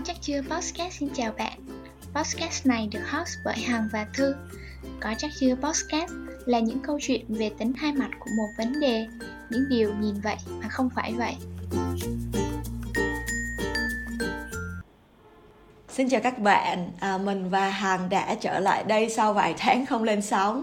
Có 0.00 0.04
chắc 0.06 0.16
chưa 0.20 0.42
podcast 0.42 0.92
xin 0.92 1.08
chào 1.14 1.32
bạn. 1.38 1.58
Podcast 2.14 2.66
này 2.66 2.88
được 2.92 3.00
host 3.10 3.34
bởi 3.44 3.58
Hằng 3.58 3.88
và 3.92 4.06
Thư. 4.14 4.34
Có 5.00 5.14
chắc 5.18 5.30
chưa 5.40 5.54
podcast 5.54 6.12
là 6.46 6.58
những 6.58 6.78
câu 6.82 6.98
chuyện 7.02 7.24
về 7.28 7.50
tính 7.58 7.72
hai 7.76 7.92
mặt 7.92 8.10
của 8.18 8.30
một 8.36 8.48
vấn 8.58 8.80
đề 8.80 9.06
Những 9.50 9.68
điều 9.70 9.94
nhìn 9.94 10.14
vậy 10.20 10.36
mà 10.62 10.68
không 10.68 10.90
phải 10.94 11.12
vậy. 11.12 11.34
Xin 15.88 16.08
chào 16.08 16.20
các 16.20 16.38
bạn, 16.38 16.90
à, 17.00 17.18
mình 17.18 17.50
và 17.50 17.70
Hằng 17.70 18.08
đã 18.08 18.34
trở 18.40 18.58
lại 18.58 18.84
đây 18.84 19.10
sau 19.10 19.32
vài 19.32 19.54
tháng 19.58 19.86
không 19.86 20.02
lên 20.02 20.22
sóng. 20.22 20.62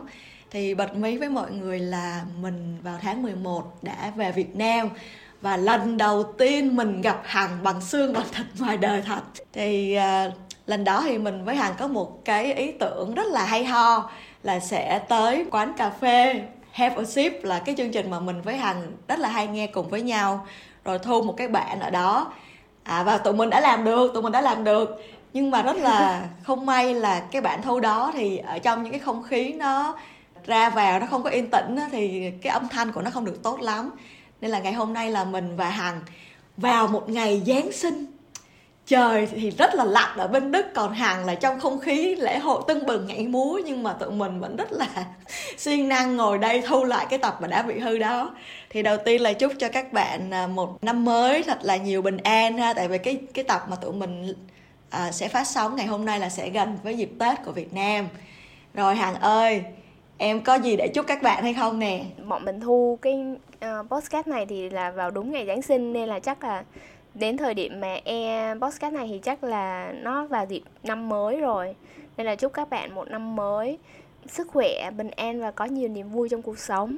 Thì 0.51 0.75
bật 0.75 0.95
mí 0.95 1.17
với 1.17 1.29
mọi 1.29 1.51
người 1.51 1.79
là 1.79 2.25
mình 2.41 2.77
vào 2.83 2.99
tháng 3.01 3.23
11 3.23 3.77
đã 3.81 4.13
về 4.15 4.31
Việt 4.31 4.55
Nam 4.55 4.89
và 5.41 5.57
lần 5.57 5.97
đầu 5.97 6.23
tiên 6.23 6.75
mình 6.75 7.01
gặp 7.01 7.21
hằng 7.23 7.63
bằng 7.63 7.81
xương 7.81 8.14
bằng 8.14 8.25
thịt 8.32 8.45
ngoài 8.59 8.78
đời 8.78 9.01
thật. 9.01 9.21
Thì 9.54 9.97
uh, 9.97 10.33
lần 10.65 10.83
đó 10.83 11.01
thì 11.04 11.18
mình 11.18 11.45
với 11.45 11.55
hằng 11.55 11.73
có 11.78 11.87
một 11.87 12.25
cái 12.25 12.54
ý 12.54 12.71
tưởng 12.71 13.14
rất 13.14 13.28
là 13.28 13.45
hay 13.45 13.65
ho 13.65 14.09
là 14.43 14.59
sẽ 14.59 15.00
tới 15.09 15.45
quán 15.51 15.73
cà 15.78 15.89
phê 15.89 16.42
have 16.71 16.95
a 16.95 17.04
sip 17.04 17.43
là 17.43 17.59
cái 17.59 17.75
chương 17.78 17.92
trình 17.92 18.09
mà 18.09 18.19
mình 18.19 18.42
với 18.42 18.57
hằng 18.57 18.92
rất 19.07 19.19
là 19.19 19.29
hay 19.29 19.47
nghe 19.47 19.68
cùng 19.68 19.89
với 19.89 20.01
nhau 20.01 20.47
rồi 20.86 21.00
thu 21.00 21.21
một 21.21 21.33
cái 21.37 21.47
bạn 21.47 21.79
ở 21.79 21.89
đó. 21.89 22.33
À 22.83 23.04
và 23.04 23.17
tụi 23.17 23.33
mình 23.33 23.50
đã 23.50 23.59
làm 23.59 23.83
được 23.83 24.14
tụi 24.14 24.23
mình 24.23 24.31
đã 24.31 24.42
làm 24.42 24.64
được. 24.64 25.04
Nhưng 25.33 25.51
mà 25.51 25.61
rất 25.61 25.78
là 25.78 26.28
không 26.43 26.65
may 26.65 26.93
là 26.93 27.19
cái 27.31 27.42
bản 27.42 27.61
thu 27.61 27.79
đó 27.79 28.11
thì 28.14 28.37
ở 28.37 28.59
trong 28.59 28.83
những 28.83 28.92
cái 28.92 29.00
không 29.00 29.23
khí 29.23 29.54
nó 29.54 29.95
ra 30.45 30.69
vào 30.69 31.00
nó 31.00 31.06
không 31.06 31.23
có 31.23 31.29
yên 31.29 31.50
tĩnh 31.50 31.78
thì 31.92 32.31
cái 32.42 32.53
âm 32.53 32.69
thanh 32.69 32.92
của 32.92 33.02
nó 33.02 33.11
không 33.11 33.25
được 33.25 33.44
tốt 33.44 33.61
lắm 33.61 33.92
nên 34.41 34.52
là 34.52 34.59
ngày 34.59 34.73
hôm 34.73 34.94
nay 34.94 35.11
là 35.11 35.23
mình 35.23 35.55
và 35.55 35.69
hằng 35.69 36.02
vào 36.58 36.88
một 36.88 37.09
ngày 37.09 37.41
giáng 37.47 37.72
sinh. 37.72 38.05
Trời 38.88 39.28
thì 39.31 39.52
rất 39.52 39.75
là 39.75 39.83
lạnh 39.83 40.17
ở 40.17 40.28
bên 40.28 40.52
đức 40.52 40.66
còn 40.75 40.94
hằng 40.94 41.25
là 41.25 41.36
trong 41.36 41.59
không 41.59 41.80
khí 41.80 42.16
lễ 42.16 42.39
hội 42.39 42.62
tưng 42.67 42.86
bừng 42.86 43.08
nhảy 43.08 43.28
múa 43.28 43.59
nhưng 43.66 43.84
mà 43.84 43.94
tụi 43.94 44.12
mình 44.12 44.39
vẫn 44.39 44.56
rất 44.56 44.72
là 44.72 44.88
siêng 45.58 45.88
năng 45.88 46.16
ngồi 46.16 46.38
đây 46.38 46.62
thu 46.67 46.84
lại 46.84 47.06
cái 47.09 47.20
tập 47.20 47.38
mà 47.42 47.47
đã 47.47 47.62
bị 47.62 47.80
hư 47.80 47.97
đó. 47.97 48.36
Thì 48.70 48.84
đầu 48.84 48.97
tiên 49.06 49.22
là 49.22 49.34
chúc 49.34 49.53
cho 49.59 49.70
các 49.70 49.94
bạn 49.94 50.34
à, 50.34 50.47
một 50.47 50.84
năm 50.84 51.06
mới 51.06 51.44
thật 51.44 51.59
là 51.62 51.78
nhiều 51.78 52.02
bình 52.02 52.17
an 52.17 52.58
ha 52.58 52.73
tại 52.73 52.88
vì 52.88 52.97
cái 52.97 53.19
cái 53.34 53.44
tập 53.44 53.66
mà 53.69 53.75
tụi 53.75 53.94
mình 53.94 54.34
à, 54.90 55.12
sẽ 55.12 55.28
phát 55.28 55.47
sóng 55.47 55.75
ngày 55.75 55.86
hôm 55.86 56.06
nay 56.06 56.19
là 56.19 56.30
sẽ 56.30 56.50
gần 56.50 56.78
với 56.84 56.97
dịp 56.97 57.12
tết 57.19 57.44
của 57.45 57.52
việt 57.52 57.73
nam. 57.73 58.08
Rồi 58.73 58.95
hằng 58.95 59.16
ơi 59.16 59.64
em 60.18 60.42
có 60.44 60.56
gì 60.56 60.76
để 60.76 60.88
chúc 60.88 61.08
các 61.08 61.22
bạn 61.22 61.44
hay 61.44 61.54
không 61.54 61.80
nè? 61.80 62.04
Bọn 62.28 62.46
mình 62.46 62.60
thu 62.60 63.00
cái 63.02 63.26
uh, 63.56 63.90
podcast 63.90 64.28
này 64.28 64.46
thì 64.46 64.70
là 64.70 64.92
vào 64.92 65.12
đúng 65.12 65.32
ngày 65.32 65.46
giáng 65.46 65.62
sinh 65.62 65.94
nên 65.94 66.09
là 66.09 66.20
chắc 66.20 66.44
là 66.44 66.64
đến 67.14 67.38
thời 67.38 67.54
điểm 67.54 67.80
mà 67.80 68.00
e 68.04 68.54
podcast 68.62 68.94
này 68.94 69.08
thì 69.08 69.20
chắc 69.24 69.44
là 69.44 69.94
nó 70.02 70.26
vào 70.26 70.46
dịp 70.46 70.62
năm 70.84 71.09
mới 71.09 71.42
rồi. 71.42 71.76
Nên 72.18 72.26
là 72.26 72.36
chúc 72.36 72.54
các 72.54 72.70
bạn 72.70 72.96
một 72.96 73.08
năm 73.09 73.36
mới 73.36 73.78
sức 74.26 74.48
khỏe 74.48 74.92
bình 74.98 75.09
an 75.09 75.42
và 75.42 75.52
có 75.52 75.66
nhiều 75.66 75.90
niềm 75.90 76.09
vui 76.09 76.30
trong 76.30 76.42
cuộc 76.42 76.59
sống. 76.59 76.98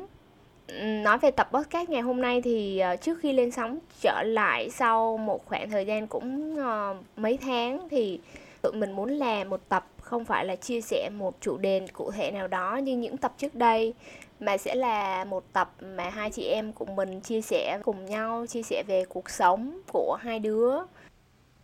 Nói 0.82 1.18
về 1.18 1.32
tập 1.32 1.50
podcast 1.54 1.90
ngày 1.90 2.02
hôm 2.02 2.22
nay 2.22 2.42
thì 2.42 2.80
ờ, 2.80 2.96
trước 2.96 3.20
khi 3.22 3.34
lên 3.34 3.52
sóng 3.52 3.80
trở 4.02 4.24
lại 4.24 4.70
sau 4.70 5.18
một 5.18 5.46
khoảng 5.46 5.70
thời 5.70 5.86
gian 5.86 6.08
cũng 6.08 6.58
ờ, 6.58 6.96
mấy 7.16 7.38
tháng 7.38 7.88
thì 7.92 8.20
tụi 8.62 8.74
mình 8.74 8.92
muốn 8.92 9.10
làm 9.10 9.50
một 9.50 9.62
tập 9.70 9.86
không 10.10 10.26
phải 10.26 10.46
là 10.46 10.56
chia 10.56 10.82
sẻ 10.82 11.10
một 11.18 11.36
chủ 11.42 11.58
đề 11.58 11.82
cụ 11.94 12.12
thể 12.12 12.32
nào 12.32 12.48
đó 12.48 12.78
như 12.78 12.98
những 12.98 13.18
tập 13.18 13.34
trước 13.38 13.56
đây 13.56 13.94
mà 14.40 14.58
sẽ 14.58 14.76
là 14.76 15.24
một 15.24 15.44
tập 15.54 15.74
mà 15.82 16.10
hai 16.10 16.32
chị 16.32 16.44
em 16.44 16.74
cùng 16.74 16.96
mình 16.96 17.22
chia 17.22 17.42
sẻ 17.42 17.80
cùng 17.84 18.06
nhau 18.06 18.46
chia 18.50 18.64
sẻ 18.64 18.84
về 18.88 19.06
cuộc 19.10 19.30
sống 19.30 19.80
của 19.92 20.18
hai 20.22 20.40
đứa. 20.40 20.74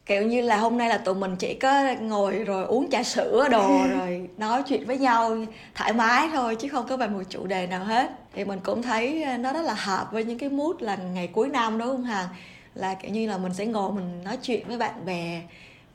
Kiểu 0.05 0.23
như 0.23 0.41
là 0.41 0.57
hôm 0.57 0.77
nay 0.77 0.89
là 0.89 0.97
tụi 0.97 1.15
mình 1.15 1.35
chỉ 1.35 1.53
có 1.53 1.93
ngồi 2.01 2.33
rồi 2.33 2.65
uống 2.65 2.89
trà 2.89 3.03
sữa 3.03 3.47
đồ 3.51 3.67
rồi 3.97 4.29
nói 4.37 4.63
chuyện 4.67 4.85
với 4.85 4.97
nhau 4.97 5.37
thoải 5.75 5.93
mái 5.93 6.29
thôi 6.33 6.55
chứ 6.55 6.69
không 6.69 6.87
có 6.87 6.97
về 6.97 7.07
một 7.07 7.23
chủ 7.29 7.47
đề 7.47 7.67
nào 7.67 7.83
hết. 7.83 8.11
Thì 8.33 8.45
mình 8.45 8.59
cũng 8.63 8.81
thấy 8.81 9.25
nó 9.39 9.53
rất 9.53 9.61
là 9.61 9.73
hợp 9.73 10.07
với 10.11 10.23
những 10.23 10.39
cái 10.39 10.49
mood 10.49 10.75
là 10.79 10.95
ngày 10.95 11.27
cuối 11.27 11.49
năm 11.49 11.77
đúng 11.77 11.87
không 11.87 12.03
hằng? 12.03 12.27
Là 12.75 12.93
kiểu 12.93 13.11
như 13.11 13.27
là 13.27 13.37
mình 13.37 13.53
sẽ 13.53 13.65
ngồi 13.65 13.91
mình 13.91 14.23
nói 14.23 14.37
chuyện 14.41 14.67
với 14.67 14.77
bạn 14.77 15.05
bè 15.05 15.41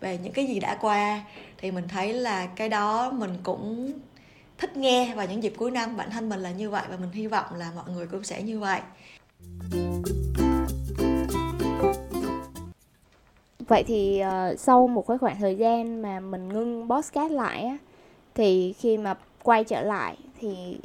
về 0.00 0.18
những 0.22 0.32
cái 0.32 0.46
gì 0.46 0.60
đã 0.60 0.76
qua 0.80 1.20
thì 1.60 1.70
mình 1.70 1.88
thấy 1.88 2.12
là 2.12 2.46
cái 2.46 2.68
đó 2.68 3.10
mình 3.10 3.30
cũng 3.42 3.92
thích 4.58 4.76
nghe 4.76 5.14
vào 5.14 5.26
những 5.26 5.42
dịp 5.42 5.54
cuối 5.56 5.70
năm. 5.70 5.96
Bản 5.96 6.10
thân 6.10 6.28
mình 6.28 6.40
là 6.40 6.50
như 6.50 6.70
vậy 6.70 6.82
và 6.90 6.96
mình 6.96 7.10
hy 7.12 7.26
vọng 7.26 7.46
là 7.56 7.70
mọi 7.76 7.84
người 7.94 8.06
cũng 8.06 8.24
sẽ 8.24 8.42
như 8.42 8.60
vậy. 8.60 8.80
Vậy 13.68 13.84
thì 13.86 14.22
uh, 14.52 14.60
sau 14.60 14.86
một 14.86 15.04
cái 15.08 15.18
khoảng 15.18 15.40
thời 15.40 15.56
gian 15.56 16.02
mà 16.02 16.20
mình 16.20 16.48
ngưng 16.48 16.88
podcast 16.90 17.32
lại 17.32 17.64
á 17.64 17.76
thì 18.34 18.74
khi 18.78 18.98
mà 18.98 19.14
quay 19.42 19.64
trở 19.64 19.82
lại 19.82 20.16
thì 20.40 20.78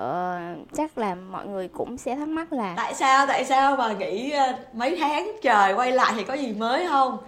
uh, 0.00 0.68
chắc 0.76 0.98
là 0.98 1.14
mọi 1.14 1.46
người 1.46 1.68
cũng 1.68 1.98
sẽ 1.98 2.16
thắc 2.16 2.28
mắc 2.28 2.52
là 2.52 2.74
tại 2.76 2.94
sao 2.94 3.26
tại 3.26 3.44
sao 3.44 3.76
mà 3.76 3.92
nghỉ 3.92 4.34
uh, 4.50 4.74
mấy 4.74 4.96
tháng 5.00 5.32
trời 5.42 5.74
quay 5.74 5.92
lại 5.92 6.12
thì 6.16 6.24
có 6.24 6.34
gì 6.34 6.52
mới 6.52 6.86
không 6.86 7.18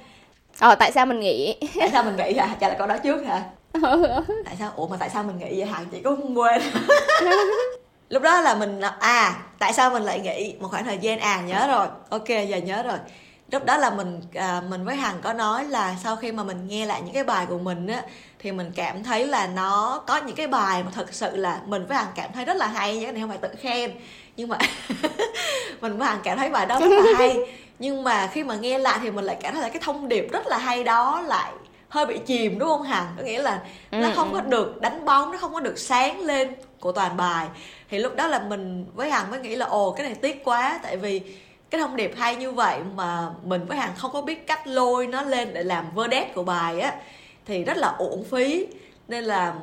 ờ 0.60 0.74
tại 0.74 0.92
sao 0.92 1.06
mình 1.06 1.20
nghỉ 1.20 1.56
tại 1.78 1.90
sao 1.92 2.04
mình 2.04 2.16
nghỉ 2.16 2.38
hả 2.38 2.56
trả 2.60 2.68
lời 2.68 2.76
câu 2.78 2.86
đó 2.86 2.96
trước 2.98 3.26
hả? 3.26 3.42
Tại 4.44 4.56
sao? 4.58 4.72
Ủa 4.76 4.88
mà 4.88 4.96
tại 4.96 5.10
sao 5.10 5.22
mình 5.22 5.38
nghỉ 5.38 5.58
vậy 5.58 5.68
hả? 5.68 5.80
Chị 5.92 6.00
cũng 6.04 6.38
quên. 6.38 6.62
Lúc 8.08 8.22
đó 8.22 8.40
là 8.40 8.54
mình 8.54 8.80
à 9.00 9.36
tại 9.58 9.72
sao 9.72 9.90
mình 9.90 10.02
lại 10.02 10.20
nghỉ 10.20 10.54
một 10.60 10.68
khoảng 10.70 10.84
thời 10.84 10.98
gian 10.98 11.18
à 11.18 11.40
nhớ 11.40 11.66
rồi. 11.66 11.86
Ok 12.10 12.28
giờ 12.28 12.56
nhớ 12.56 12.82
rồi. 12.82 12.98
Lúc 13.50 13.64
đó 13.64 13.76
là 13.76 13.90
mình 13.90 14.20
à, 14.34 14.62
mình 14.68 14.84
với 14.84 14.96
hằng 14.96 15.16
có 15.22 15.32
nói 15.32 15.64
là 15.64 15.96
sau 16.04 16.16
khi 16.16 16.32
mà 16.32 16.42
mình 16.42 16.68
nghe 16.68 16.86
lại 16.86 17.02
những 17.04 17.14
cái 17.14 17.24
bài 17.24 17.46
của 17.46 17.58
mình 17.58 17.86
á 17.86 18.02
thì 18.38 18.52
mình 18.52 18.72
cảm 18.76 19.04
thấy 19.04 19.26
là 19.26 19.46
nó 19.46 20.02
có 20.06 20.16
những 20.16 20.36
cái 20.36 20.46
bài 20.46 20.82
mà 20.82 20.90
thật 20.94 21.14
sự 21.14 21.36
là 21.36 21.60
mình 21.66 21.86
với 21.86 21.96
hằng 21.96 22.12
cảm 22.14 22.30
thấy 22.34 22.44
rất 22.44 22.56
là 22.56 22.66
hay 22.66 22.94
những 22.94 23.04
cái 23.04 23.12
này 23.12 23.20
không 23.20 23.30
phải 23.30 23.38
tự 23.38 23.48
khen. 23.60 23.90
Nhưng 24.36 24.48
mà 24.48 24.58
mình 25.80 25.98
với 25.98 26.08
hằng 26.08 26.20
cảm 26.24 26.38
thấy 26.38 26.50
bài 26.50 26.66
đó 26.66 26.80
rất 26.80 26.90
là 26.90 27.18
hay 27.18 27.36
nhưng 27.80 28.04
mà 28.04 28.26
khi 28.26 28.44
mà 28.44 28.54
nghe 28.54 28.78
lại 28.78 28.98
thì 29.02 29.10
mình 29.10 29.24
lại 29.24 29.36
cảm 29.40 29.54
thấy 29.54 29.62
là 29.62 29.68
cái 29.68 29.82
thông 29.84 30.08
điệp 30.08 30.28
rất 30.32 30.46
là 30.46 30.58
hay 30.58 30.84
đó 30.84 31.20
lại 31.26 31.52
hơi 31.88 32.06
bị 32.06 32.18
chìm 32.26 32.58
đúng 32.58 32.68
không 32.68 32.82
hằng? 32.82 33.06
Có 33.16 33.22
nghĩa 33.22 33.42
là 33.42 33.62
ừ, 33.90 33.96
nó 33.98 34.08
không 34.14 34.32
có 34.32 34.38
ừ. 34.38 34.44
được 34.48 34.80
đánh 34.80 35.04
bóng 35.04 35.32
nó 35.32 35.38
không 35.38 35.52
có 35.52 35.60
được 35.60 35.78
sáng 35.78 36.20
lên 36.20 36.52
của 36.80 36.92
toàn 36.92 37.16
bài. 37.16 37.46
Thì 37.90 37.98
lúc 37.98 38.16
đó 38.16 38.26
là 38.26 38.38
mình 38.38 38.86
với 38.94 39.10
hằng 39.10 39.30
mới 39.30 39.40
nghĩ 39.40 39.56
là 39.56 39.66
ồ 39.66 39.90
cái 39.92 40.06
này 40.06 40.14
tiếc 40.14 40.44
quá 40.44 40.80
tại 40.82 40.96
vì 40.96 41.20
cái 41.70 41.80
thông 41.80 41.96
điệp 41.96 42.14
hay 42.16 42.36
như 42.36 42.52
vậy 42.52 42.78
mà 42.94 43.28
mình 43.44 43.66
với 43.66 43.78
hằng 43.78 43.92
không 43.96 44.12
có 44.12 44.22
biết 44.22 44.46
cách 44.46 44.66
lôi 44.66 45.06
nó 45.06 45.22
lên 45.22 45.54
để 45.54 45.62
làm 45.62 45.84
verdet 45.94 46.34
của 46.34 46.42
bài 46.42 46.80
á 46.80 46.94
thì 47.46 47.64
rất 47.64 47.76
là 47.76 47.88
uổng 47.88 48.24
phí. 48.24 48.66
Nên 49.08 49.24
là 49.24 49.54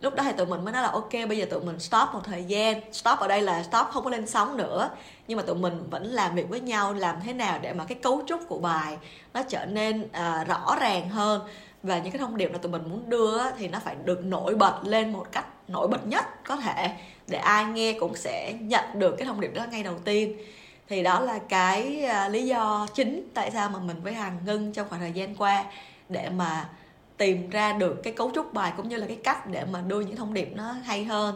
lúc 0.00 0.14
đó 0.14 0.22
thì 0.22 0.32
tụi 0.32 0.46
mình 0.46 0.64
mới 0.64 0.72
nói 0.72 0.82
là 0.82 0.90
ok 0.90 1.12
bây 1.28 1.38
giờ 1.38 1.46
tụi 1.50 1.60
mình 1.60 1.78
stop 1.78 2.08
một 2.12 2.20
thời 2.24 2.44
gian. 2.44 2.80
Stop 2.92 3.18
ở 3.18 3.28
đây 3.28 3.42
là 3.42 3.62
stop 3.62 3.86
không 3.90 4.04
có 4.04 4.10
lên 4.10 4.26
sóng 4.26 4.56
nữa. 4.56 4.90
Nhưng 5.28 5.36
mà 5.36 5.42
tụi 5.42 5.56
mình 5.56 5.90
vẫn 5.90 6.04
làm 6.04 6.34
việc 6.34 6.48
với 6.48 6.60
nhau 6.60 6.94
làm 6.94 7.16
thế 7.24 7.32
nào 7.32 7.58
để 7.62 7.72
mà 7.72 7.84
cái 7.84 7.98
cấu 8.02 8.22
trúc 8.26 8.40
của 8.48 8.58
bài 8.58 8.98
nó 9.34 9.42
trở 9.48 9.66
nên 9.66 10.02
uh, 10.02 10.48
rõ 10.48 10.76
ràng 10.80 11.08
hơn. 11.08 11.40
Và 11.82 11.98
những 11.98 12.12
cái 12.12 12.18
thông 12.18 12.36
điệp 12.36 12.48
mà 12.52 12.58
tụi 12.58 12.72
mình 12.72 12.82
muốn 12.90 13.10
đưa 13.10 13.50
thì 13.58 13.68
nó 13.68 13.78
phải 13.84 13.96
được 14.04 14.24
nổi 14.24 14.54
bật 14.54 14.80
lên 14.84 15.12
một 15.12 15.26
cách 15.32 15.46
nổi 15.68 15.88
bật 15.88 16.06
nhất 16.06 16.24
có 16.44 16.56
thể 16.56 16.90
để 17.26 17.38
ai 17.38 17.64
nghe 17.64 17.96
cũng 18.00 18.16
sẽ 18.16 18.52
nhận 18.60 18.84
được 18.94 19.16
cái 19.18 19.26
thông 19.26 19.40
điệp 19.40 19.54
đó 19.54 19.64
ngay 19.70 19.82
đầu 19.82 19.98
tiên. 20.04 20.36
Thì 20.88 21.02
đó 21.02 21.20
là 21.20 21.38
cái 21.48 22.04
uh, 22.26 22.32
lý 22.32 22.46
do 22.46 22.86
chính 22.94 23.28
tại 23.34 23.50
sao 23.50 23.70
mà 23.70 23.78
mình 23.78 24.02
với 24.02 24.12
hằng 24.12 24.38
ngưng 24.46 24.72
trong 24.72 24.88
khoảng 24.88 25.00
thời 25.00 25.12
gian 25.12 25.36
qua 25.36 25.64
để 26.08 26.28
mà 26.30 26.68
tìm 27.16 27.50
ra 27.50 27.72
được 27.72 28.02
cái 28.02 28.12
cấu 28.12 28.30
trúc 28.34 28.52
bài 28.52 28.72
cũng 28.76 28.88
như 28.88 28.96
là 28.96 29.06
cái 29.06 29.18
cách 29.24 29.46
để 29.46 29.64
mà 29.64 29.80
đưa 29.80 30.00
những 30.00 30.16
thông 30.16 30.34
điệp 30.34 30.48
nó 30.54 30.72
hay 30.72 31.04
hơn. 31.04 31.34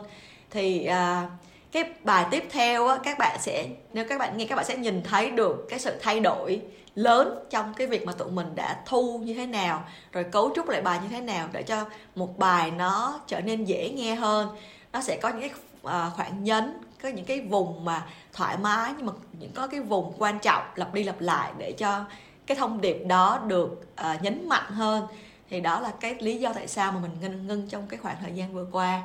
Thì 0.50 0.86
à, 0.86 1.30
cái 1.72 1.84
bài 2.04 2.26
tiếp 2.30 2.44
theo 2.50 2.86
á, 2.86 2.98
các 3.02 3.18
bạn 3.18 3.38
sẽ 3.40 3.66
nếu 3.92 4.04
các 4.08 4.18
bạn 4.18 4.36
nghe 4.36 4.44
các 4.44 4.56
bạn 4.56 4.64
sẽ 4.64 4.76
nhìn 4.76 5.02
thấy 5.02 5.30
được 5.30 5.66
cái 5.70 5.78
sự 5.78 5.96
thay 6.00 6.20
đổi 6.20 6.62
lớn 6.94 7.44
trong 7.50 7.74
cái 7.74 7.86
việc 7.86 8.06
mà 8.06 8.12
tụi 8.12 8.30
mình 8.30 8.54
đã 8.54 8.80
thu 8.86 9.18
như 9.18 9.34
thế 9.34 9.46
nào 9.46 9.84
rồi 10.12 10.24
cấu 10.24 10.52
trúc 10.54 10.68
lại 10.68 10.82
bài 10.82 10.98
như 11.02 11.08
thế 11.08 11.20
nào 11.20 11.48
để 11.52 11.62
cho 11.62 11.84
một 12.14 12.38
bài 12.38 12.70
nó 12.70 13.20
trở 13.26 13.40
nên 13.40 13.64
dễ 13.64 13.90
nghe 13.90 14.14
hơn. 14.14 14.48
Nó 14.92 15.00
sẽ 15.00 15.18
có 15.22 15.28
những 15.28 15.40
cái 15.40 15.50
à, 15.84 16.10
khoảng 16.16 16.44
nhấn 16.44 16.74
có 17.02 17.08
những 17.08 17.24
cái 17.24 17.40
vùng 17.40 17.84
mà 17.84 18.06
thoải 18.32 18.56
mái 18.56 18.92
nhưng 18.96 19.06
mà 19.06 19.12
những 19.40 19.52
có 19.52 19.66
cái 19.66 19.80
vùng 19.80 20.12
quan 20.18 20.38
trọng 20.38 20.62
lặp 20.74 20.94
đi 20.94 21.04
lặp 21.04 21.20
lại 21.20 21.52
để 21.58 21.72
cho 21.72 22.04
cái 22.46 22.56
thông 22.56 22.80
điệp 22.80 23.02
đó 23.06 23.40
được 23.46 23.86
uh, 24.00 24.22
nhấn 24.22 24.48
mạnh 24.48 24.70
hơn 24.70 25.06
thì 25.50 25.60
đó 25.60 25.80
là 25.80 25.92
cái 26.00 26.16
lý 26.20 26.36
do 26.36 26.52
tại 26.52 26.68
sao 26.68 26.92
mà 26.92 26.98
mình 27.00 27.10
ngưng 27.20 27.46
ngưng 27.46 27.68
trong 27.68 27.86
cái 27.88 27.98
khoảng 27.98 28.16
thời 28.20 28.32
gian 28.32 28.54
vừa 28.54 28.66
qua. 28.72 29.02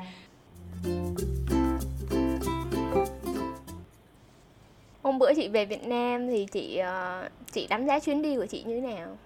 Hôm 5.03 5.19
bữa 5.19 5.33
chị 5.33 5.47
về 5.47 5.65
Việt 5.65 5.87
Nam 5.87 6.27
thì 6.27 6.47
chị 6.51 6.81
uh, 6.81 7.31
chị 7.51 7.67
đánh 7.67 7.87
giá 7.87 7.99
chuyến 7.99 8.21
đi 8.21 8.35
của 8.35 8.45
chị 8.45 8.63
như 8.63 8.81
thế 8.81 8.87
nào? 8.87 9.17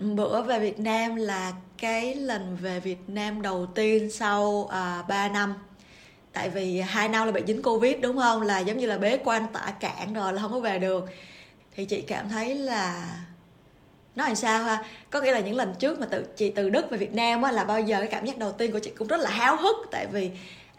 Bữa 0.00 0.42
về 0.42 0.58
Việt 0.58 0.78
Nam 0.78 1.16
là 1.16 1.52
cái 1.78 2.14
lần 2.14 2.56
về 2.60 2.80
Việt 2.80 2.98
Nam 3.08 3.42
đầu 3.42 3.66
tiên 3.66 4.10
sau 4.10 4.42
uh, 4.44 4.70
à, 4.70 5.04
3 5.08 5.28
năm. 5.28 5.54
Tại 6.32 6.50
vì 6.50 6.80
hai 6.80 7.08
năm 7.08 7.26
là 7.26 7.32
bị 7.32 7.42
dính 7.46 7.62
covid 7.62 7.96
đúng 8.00 8.18
không? 8.18 8.42
Là 8.42 8.58
giống 8.58 8.78
như 8.78 8.86
là 8.86 8.98
bế 8.98 9.18
quan 9.24 9.46
tả 9.52 9.74
cản 9.80 10.14
rồi 10.14 10.32
là 10.32 10.42
không 10.42 10.52
có 10.52 10.60
về 10.60 10.78
được. 10.78 11.08
Thì 11.74 11.84
chị 11.84 12.00
cảm 12.00 12.28
thấy 12.28 12.54
là 12.54 13.16
nói 14.16 14.26
làm 14.28 14.36
sao 14.36 14.64
ha? 14.64 14.84
Có 15.10 15.20
nghĩa 15.20 15.32
là 15.32 15.40
những 15.40 15.56
lần 15.56 15.74
trước 15.78 16.00
mà 16.00 16.06
từ 16.10 16.26
chị 16.36 16.50
từ 16.50 16.70
đức 16.70 16.90
về 16.90 16.98
việt 16.98 17.14
nam 17.14 17.42
á, 17.42 17.52
là 17.52 17.64
bao 17.64 17.80
giờ 17.80 17.98
cái 17.98 18.08
cảm 18.08 18.24
giác 18.24 18.38
đầu 18.38 18.52
tiên 18.52 18.72
của 18.72 18.78
chị 18.78 18.90
cũng 18.98 19.08
rất 19.08 19.20
là 19.20 19.30
háo 19.30 19.56
hức. 19.56 19.76
Tại 19.90 20.06
vì 20.06 20.30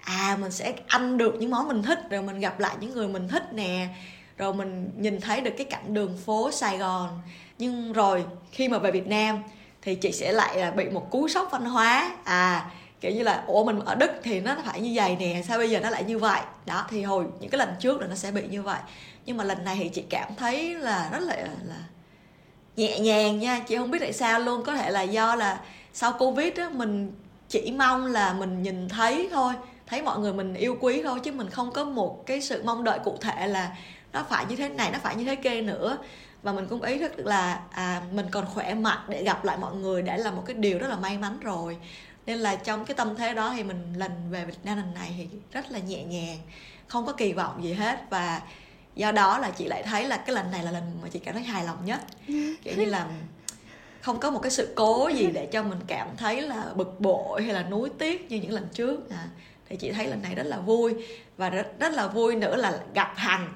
à 0.04 0.38
mình 0.42 0.52
sẽ 0.52 0.74
ăn 0.88 1.18
được 1.18 1.36
những 1.40 1.52
món 1.52 1.68
mình 1.68 1.84
thích, 1.84 2.00
rồi 2.10 2.22
mình 2.22 2.40
gặp 2.40 2.60
lại 2.60 2.76
những 2.80 2.94
người 2.94 3.08
mình 3.08 3.28
thích 3.28 3.54
nè. 3.54 3.88
Rồi 4.38 4.54
mình 4.54 4.90
nhìn 4.98 5.22
thấy 5.22 5.42
được 5.42 5.54
cái 5.58 5.66
cảnh 5.66 5.94
đường 5.94 6.18
phố 6.26 6.52
sài 6.52 6.78
gòn. 6.78 7.22
Nhưng 7.58 7.94
rồi 7.94 8.26
khi 8.52 8.68
mà 8.68 8.78
về 8.78 8.92
việt 8.92 9.08
nam 9.08 9.44
thì 9.82 9.96
chị 9.96 10.12
sẽ 10.12 10.32
lại 10.32 10.58
là 10.58 10.72
bị 10.72 10.90
một 10.90 11.12
cú 11.12 11.28
sốc 11.28 11.48
văn 11.52 11.66
hóa. 11.66 12.12
À 12.24 12.72
kiểu 13.02 13.12
như 13.12 13.24
là, 13.24 13.44
ủa, 13.48 13.64
mình 13.64 13.80
ở 13.80 13.96
đức 13.96 14.12
thì 14.24 14.40
nó 14.40 14.56
phải 14.66 14.82
như 14.82 14.92
vậy 14.96 15.18
nè, 15.20 15.42
sao 15.48 15.58
bây 15.58 15.70
giờ 15.70 15.80
nó 15.80 15.90
lại 15.90 16.04
như 16.04 16.20
vậy? 16.20 16.42
Đó, 16.66 16.86
thì 16.90 17.02
hồi 17.02 17.26
những 17.40 17.50
cái 17.50 17.60
lần 17.60 17.70
trước 17.80 18.02
là 18.02 18.08
nó 18.08 18.16
sẽ 18.16 18.32
bị 18.32 18.48
như 18.48 18.62
vậy. 18.62 18.80
Nhưng 19.26 19.38
mà 19.38 19.44
lần 19.44 19.66
này 19.66 19.78
thì 19.80 19.90
chị 19.90 20.04
cảm 20.10 20.36
thấy 20.38 20.76
là 20.76 21.10
rất 21.12 21.20
là 21.20 21.36
là 21.64 21.76
nhẹ 22.76 23.00
nhàng 23.00 23.40
nha 23.40 23.60
chị 23.60 23.78
không 23.78 23.92
biết 23.92 24.00
tại 24.00 24.14
sao 24.14 24.40
luôn. 24.40 24.64
Có 24.64 24.76
thể 24.76 24.92
là 24.92 25.02
do 25.02 25.36
là 25.36 25.60
sau 25.94 26.14
covid 26.14 26.54
á 26.56 26.70
mình 26.70 27.12
chỉ 27.50 27.72
mong 27.72 28.06
là 28.06 28.34
mình 28.34 28.64
nhìn 28.64 28.90
thấy 28.90 29.30
thôi 29.32 29.54
thấy 29.88 30.02
mọi 30.02 30.20
người 30.20 30.34
mình 30.34 30.54
yêu 30.54 30.78
quý 30.82 31.02
thôi 31.04 31.20
chứ 31.24 31.32
mình 31.32 31.50
không 31.50 31.72
có 31.72 31.84
một 31.84 32.24
cái 32.26 32.42
sự 32.42 32.62
mong 32.66 32.84
đợi 32.84 33.00
cụ 33.04 33.18
thể 33.22 33.48
là 33.48 33.76
nó 34.14 34.24
phải 34.30 34.46
như 34.46 34.56
thế 34.56 34.70
này 34.70 34.92
nó 34.92 35.00
phải 35.04 35.16
như 35.16 35.26
thế 35.26 35.36
kia 35.36 35.62
nữa. 35.62 35.98
Và 36.44 36.54
mình 36.54 36.68
cũng 36.68 36.82
ý 36.82 36.98
thức 36.98 37.18
được 37.18 37.26
là 37.26 37.60
à, 37.72 38.02
mình 38.12 38.26
còn 38.32 38.46
khỏe 38.46 38.74
mạnh 38.74 39.00
để 39.08 39.24
gặp 39.24 39.46
lại 39.46 39.58
mọi 39.58 39.76
người 39.76 40.02
đã 40.02 40.18
là 40.18 40.32
một 40.32 40.44
cái 40.46 40.54
điều 40.54 40.80
rất 40.80 40.88
là 40.88 40.96
may 40.96 41.18
mắn 41.18 41.40
rồi. 41.40 41.78
Nên 42.26 42.38
là 42.38 42.56
trong 42.56 42.86
cái 42.86 42.96
tâm 42.96 43.16
thế 43.16 43.34
đó 43.34 43.54
thì 43.56 43.64
mình 43.64 43.94
lần 43.98 44.12
về 44.30 44.46
Việt 44.46 44.58
Nam 44.64 44.78
lần 44.78 44.94
này 44.94 45.16
thì 45.18 45.28
rất 45.52 45.72
là 45.72 45.80
nhẹ 45.80 46.04
nhàng 46.04 46.38
không 46.88 47.06
có 47.06 47.14
kỳ 47.14 47.34
vọng 47.34 47.64
gì 47.64 47.74
hết. 47.74 48.00
Và 48.10 48.42
do 48.96 49.12
đó 49.12 49.40
là 49.40 49.50
chị 49.50 49.66
lại 49.66 49.84
thấy 49.84 50.08
là 50.08 50.18
cái 50.18 50.36
lần 50.36 50.52
này 50.52 50.64
là 50.64 50.72
lần 50.72 50.84
mà 51.02 51.10
chị 51.10 51.20
cảm 51.20 51.34
thấy 51.34 51.44
hài 51.44 51.64
lòng 51.64 51.86
nhất. 51.86 52.00
Kiểu 52.64 52.74
như 52.78 52.86
là 52.86 53.08
không 54.02 54.20
có 54.20 54.32
một 54.32 54.40
cái 54.40 54.52
sự 54.52 54.74
cố 54.76 55.10
gì 55.16 55.28
để 55.34 55.46
cho 55.46 55.64
mình 55.64 55.80
cảm 55.88 56.08
thấy 56.18 56.42
là 56.42 56.66
bực 56.76 57.00
bội 57.00 57.44
hay 57.44 57.54
là 57.54 57.64
nuối 57.64 57.90
tiếc 58.00 58.32
như 58.32 58.38
những 58.38 58.52
lần 58.52 58.68
trước. 58.74 59.10
À, 59.10 59.28
thì 59.70 59.76
chị 59.76 59.92
thấy 59.92 60.08
lần 60.08 60.22
này 60.22 60.36
rất 60.36 60.44
là 60.44 60.58
vui 60.58 60.94
và 61.38 61.50
rất 61.50 61.80
rất 61.80 61.94
là 61.94 62.08
vui 62.08 62.36
nữa 62.36 62.56
là 62.56 62.80
gặp 62.94 63.14
hằng. 63.16 63.54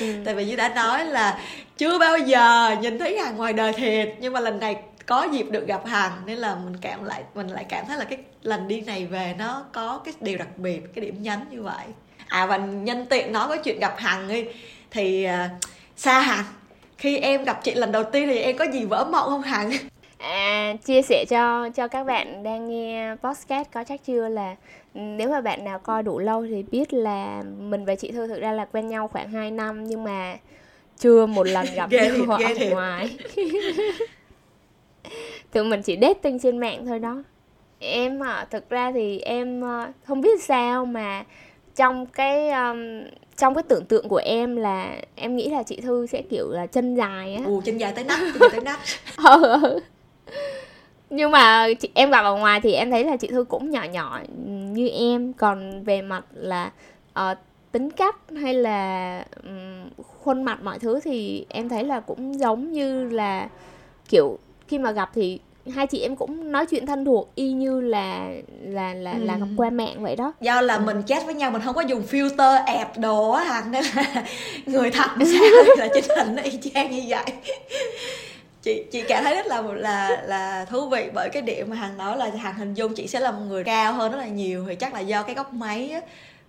Ừ. 0.00 0.14
tại 0.24 0.34
vì 0.34 0.44
như 0.44 0.56
đã 0.56 0.68
nói 0.68 1.04
là 1.04 1.40
chưa 1.76 1.98
bao 1.98 2.18
giờ 2.18 2.76
nhìn 2.80 2.98
thấy 2.98 3.18
hằng 3.18 3.36
ngoài 3.36 3.52
đời 3.52 3.72
thiệt 3.72 4.14
nhưng 4.20 4.32
mà 4.32 4.40
lần 4.40 4.58
này 4.58 4.76
có 5.06 5.28
dịp 5.32 5.46
được 5.50 5.66
gặp 5.66 5.86
hằng 5.86 6.22
nên 6.26 6.38
là 6.38 6.54
mình 6.54 6.76
cảm 6.80 7.04
lại 7.04 7.22
mình 7.34 7.48
lại 7.48 7.64
cảm 7.68 7.86
thấy 7.86 7.96
là 7.96 8.04
cái 8.04 8.18
lần 8.42 8.68
đi 8.68 8.80
này 8.80 9.06
về 9.06 9.34
nó 9.38 9.64
có 9.72 10.00
cái 10.04 10.14
điều 10.20 10.38
đặc 10.38 10.58
biệt 10.58 10.94
cái 10.94 11.04
điểm 11.04 11.22
nhấn 11.22 11.38
như 11.50 11.62
vậy 11.62 11.84
à 12.28 12.46
và 12.46 12.56
nhân 12.56 13.06
tiện 13.10 13.32
nói 13.32 13.48
với 13.48 13.58
chuyện 13.58 13.80
gặp 13.80 13.94
hằng 13.98 14.28
đi. 14.28 14.44
Thì 14.90 15.26
uh, 15.26 15.62
xa 15.96 16.20
hằng 16.20 16.44
khi 16.98 17.18
em 17.18 17.44
gặp 17.44 17.60
chị 17.64 17.74
lần 17.74 17.92
đầu 17.92 18.04
tiên 18.04 18.28
thì 18.28 18.38
em 18.38 18.56
có 18.56 18.64
gì 18.64 18.84
vỡ 18.84 19.08
mộng 19.12 19.28
không 19.28 19.42
hằng? 19.42 19.70
À 20.18 20.74
chia 20.84 21.02
sẻ 21.02 21.24
cho 21.28 21.68
cho 21.68 21.88
các 21.88 22.04
bạn 22.04 22.42
đang 22.42 22.68
nghe 22.68 23.14
podcast 23.22 23.68
có 23.72 23.84
chắc 23.84 24.04
chưa 24.06 24.28
là 24.28 24.56
nếu 24.94 25.30
mà 25.30 25.40
bạn 25.40 25.64
nào 25.64 25.78
coi 25.78 26.02
đủ 26.02 26.18
lâu 26.18 26.46
thì 26.46 26.64
biết 26.70 26.92
là 26.92 27.42
mình 27.58 27.84
và 27.84 27.94
chị 27.94 28.10
Thư 28.10 28.26
thực 28.26 28.40
ra 28.40 28.52
là 28.52 28.64
quen 28.64 28.88
nhau 28.88 29.08
khoảng 29.08 29.30
2 29.30 29.50
năm 29.50 29.84
nhưng 29.84 30.04
mà 30.04 30.36
chưa 30.98 31.26
một 31.26 31.46
lần 31.46 31.66
gặp 31.74 31.90
nhau 31.90 32.08
ở 32.28 32.70
ngoài. 32.70 33.16
Tụi 35.52 35.64
mình 35.64 35.82
chỉ 35.82 35.98
dating 36.00 36.38
trên 36.38 36.58
mạng 36.58 36.86
thôi 36.86 36.98
đó. 36.98 37.22
Em 37.78 38.22
à, 38.22 38.46
thực 38.50 38.70
ra 38.70 38.92
thì 38.92 39.18
em 39.18 39.64
à, 39.64 39.92
không 40.04 40.20
biết 40.20 40.42
sao 40.42 40.86
mà 40.86 41.24
trong 41.78 42.06
cái 42.06 42.50
um, 42.50 42.78
trong 43.36 43.54
cái 43.54 43.62
tưởng 43.68 43.84
tượng 43.84 44.08
của 44.08 44.20
em 44.24 44.56
là 44.56 44.96
em 45.14 45.36
nghĩ 45.36 45.50
là 45.50 45.62
chị 45.62 45.80
thư 45.80 46.06
sẽ 46.06 46.22
kiểu 46.22 46.50
là 46.50 46.66
chân 46.66 46.94
dài 46.94 47.34
á. 47.34 47.42
Ù 47.46 47.60
chân 47.64 47.78
dài 47.78 47.92
tới 47.92 48.04
nách 48.04 48.18
chân 48.32 48.40
dài 48.40 48.50
tới 48.50 48.60
nách. 48.60 48.80
Ừ, 49.16 49.42
ừ. 49.62 49.80
nhưng 51.10 51.30
mà 51.30 51.68
chị, 51.80 51.88
em 51.94 52.10
gặp 52.10 52.20
ở 52.20 52.36
ngoài 52.36 52.60
thì 52.60 52.72
em 52.72 52.90
thấy 52.90 53.04
là 53.04 53.16
chị 53.16 53.28
thư 53.28 53.44
cũng 53.44 53.70
nhỏ 53.70 53.82
nhỏ 53.82 54.20
như 54.72 54.88
em. 54.88 55.32
Còn 55.32 55.84
về 55.84 56.02
mặt 56.02 56.24
là 56.34 56.70
uh, 57.20 57.38
tính 57.72 57.90
cách 57.90 58.16
hay 58.36 58.54
là 58.54 59.24
um, 59.44 60.04
khuôn 60.22 60.42
mặt 60.42 60.62
mọi 60.62 60.78
thứ 60.78 61.00
thì 61.00 61.46
em 61.48 61.68
thấy 61.68 61.84
là 61.84 62.00
cũng 62.00 62.40
giống 62.40 62.72
như 62.72 63.08
là 63.08 63.48
kiểu 64.08 64.38
khi 64.68 64.78
mà 64.78 64.90
gặp 64.90 65.10
thì 65.14 65.38
hai 65.68 65.86
chị 65.86 66.00
em 66.00 66.16
cũng 66.16 66.52
nói 66.52 66.66
chuyện 66.66 66.86
thân 66.86 67.04
thuộc 67.04 67.32
y 67.34 67.52
như 67.52 67.80
là 67.80 68.28
là 68.62 68.94
là 68.94 69.12
ừ. 69.12 69.24
là 69.24 69.36
gặp 69.36 69.46
qua 69.56 69.70
mạng 69.70 70.02
vậy 70.02 70.16
đó. 70.16 70.32
Do 70.40 70.60
là 70.60 70.78
mình 70.78 71.02
chat 71.06 71.26
với 71.26 71.34
nhau 71.34 71.50
mình 71.50 71.62
không 71.62 71.74
có 71.74 71.80
dùng 71.80 72.02
filter 72.10 72.64
ẹp 72.66 72.98
đồ 72.98 73.30
á 73.30 73.44
hằng 73.44 73.70
nên 73.70 73.84
là 73.94 74.24
người 74.66 74.90
thật 74.90 75.10
sao 75.18 75.74
là 75.76 75.88
trên 75.94 76.04
hình 76.16 76.36
nó 76.36 76.42
y 76.42 76.58
chang 76.74 76.90
như 76.90 77.02
vậy. 77.08 77.24
Chị 78.62 78.84
chị 78.92 79.02
cảm 79.08 79.24
thấy 79.24 79.34
rất 79.34 79.46
là 79.46 79.62
là 79.62 80.22
là 80.26 80.64
thú 80.64 80.88
vị 80.88 81.10
bởi 81.14 81.28
cái 81.32 81.42
điểm 81.42 81.70
mà 81.70 81.76
hằng 81.76 81.98
nói 81.98 82.16
là 82.16 82.30
hằng 82.38 82.54
hình 82.54 82.74
dung 82.74 82.94
chị 82.94 83.06
sẽ 83.06 83.20
là 83.20 83.30
một 83.30 83.42
người 83.48 83.64
cao 83.64 83.92
hơn 83.92 84.12
rất 84.12 84.18
là 84.18 84.26
nhiều 84.26 84.64
thì 84.68 84.74
chắc 84.74 84.94
là 84.94 85.00
do 85.00 85.22
cái 85.22 85.34
góc 85.34 85.52
máy 85.52 85.90
á 85.90 86.00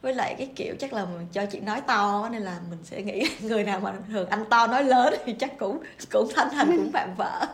với 0.02 0.14
lại 0.14 0.36
cái 0.38 0.50
kiểu 0.56 0.76
chắc 0.80 0.94
là 0.94 1.06
cho 1.34 1.46
chị 1.46 1.60
nói 1.60 1.82
to 1.82 2.30
nên 2.32 2.42
là 2.42 2.60
mình 2.70 2.80
sẽ 2.84 3.02
nghĩ 3.02 3.30
người 3.42 3.64
nào 3.64 3.80
mà 3.80 3.94
thường 4.08 4.30
anh 4.30 4.46
to 4.50 4.68
nói 4.68 4.84
lớn 4.84 5.14
thì 5.26 5.34
chắc 5.34 5.58
cũng 5.58 5.80
cũng 6.12 6.28
thanh 6.36 6.50
thành 6.50 6.78
cũng 6.78 6.90
vạm 6.94 7.16
vỡ 7.18 7.46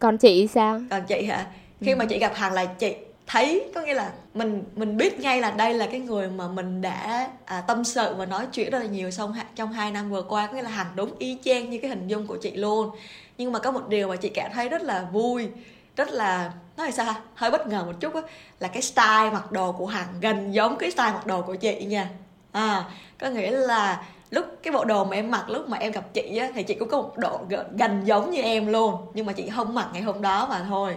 còn 0.00 0.18
chị 0.18 0.46
sao? 0.46 0.80
Còn 0.90 1.02
chị 1.06 1.22
hả? 1.24 1.46
Khi 1.80 1.92
ừ. 1.92 1.96
mà 1.96 2.04
chị 2.04 2.18
gặp 2.18 2.32
hằng 2.34 2.52
là 2.52 2.64
chị 2.64 2.94
thấy 3.26 3.70
có 3.74 3.80
nghĩa 3.80 3.94
là 3.94 4.12
mình 4.34 4.64
mình 4.76 4.96
biết 4.96 5.20
ngay 5.20 5.40
là 5.40 5.50
đây 5.50 5.74
là 5.74 5.86
cái 5.86 6.00
người 6.00 6.28
mà 6.28 6.48
mình 6.48 6.82
đã 6.82 7.30
à, 7.44 7.60
tâm 7.60 7.84
sự 7.84 8.14
và 8.14 8.26
nói 8.26 8.46
chuyện 8.52 8.70
rất 8.70 8.78
là 8.78 8.86
nhiều 8.86 9.10
xong 9.10 9.34
trong 9.56 9.72
hai 9.72 9.90
năm 9.90 10.10
vừa 10.10 10.22
qua. 10.22 10.46
Có 10.46 10.52
nghĩa 10.52 10.62
là 10.62 10.70
hằng 10.70 10.92
đúng 10.94 11.10
y 11.18 11.38
chang 11.44 11.70
như 11.70 11.78
cái 11.82 11.88
hình 11.88 12.06
dung 12.06 12.26
của 12.26 12.36
chị 12.36 12.50
luôn. 12.50 12.90
Nhưng 13.38 13.52
mà 13.52 13.58
có 13.58 13.70
một 13.70 13.88
điều 13.88 14.08
mà 14.08 14.16
chị 14.16 14.28
cảm 14.28 14.50
thấy 14.54 14.68
rất 14.68 14.82
là 14.82 15.06
vui 15.12 15.48
rất 15.96 16.08
là 16.10 16.52
nói 16.76 16.86
là 16.86 16.92
sao 16.92 17.14
hơi 17.34 17.50
bất 17.50 17.66
ngờ 17.66 17.84
một 17.84 17.92
chút 18.00 18.14
á 18.14 18.20
là 18.60 18.68
cái 18.68 18.82
style 18.82 19.30
mặc 19.32 19.52
đồ 19.52 19.72
của 19.72 19.86
hằng 19.86 20.08
gần 20.20 20.54
giống 20.54 20.76
cái 20.76 20.90
style 20.90 21.12
mặc 21.12 21.26
đồ 21.26 21.42
của 21.42 21.54
chị 21.54 21.84
nha. 21.84 22.08
À 22.52 22.84
có 23.18 23.28
nghĩa 23.28 23.50
là 23.50 24.02
lúc 24.30 24.46
cái 24.62 24.72
bộ 24.72 24.84
đồ 24.84 25.04
mà 25.04 25.16
em 25.16 25.30
mặc 25.30 25.50
lúc 25.50 25.68
mà 25.68 25.78
em 25.78 25.92
gặp 25.92 26.04
chị 26.14 26.36
á 26.36 26.48
thì 26.54 26.62
chị 26.62 26.74
cũng 26.74 26.88
có 26.88 27.02
một 27.02 27.12
độ 27.16 27.40
gần 27.78 28.02
giống 28.04 28.30
như 28.30 28.42
em 28.42 28.66
luôn. 28.66 28.94
Nhưng 29.14 29.26
mà 29.26 29.32
chị 29.32 29.50
không 29.56 29.74
mặc 29.74 29.88
ngày 29.92 30.02
hôm 30.02 30.22
đó 30.22 30.46
mà 30.50 30.66
thôi. 30.68 30.96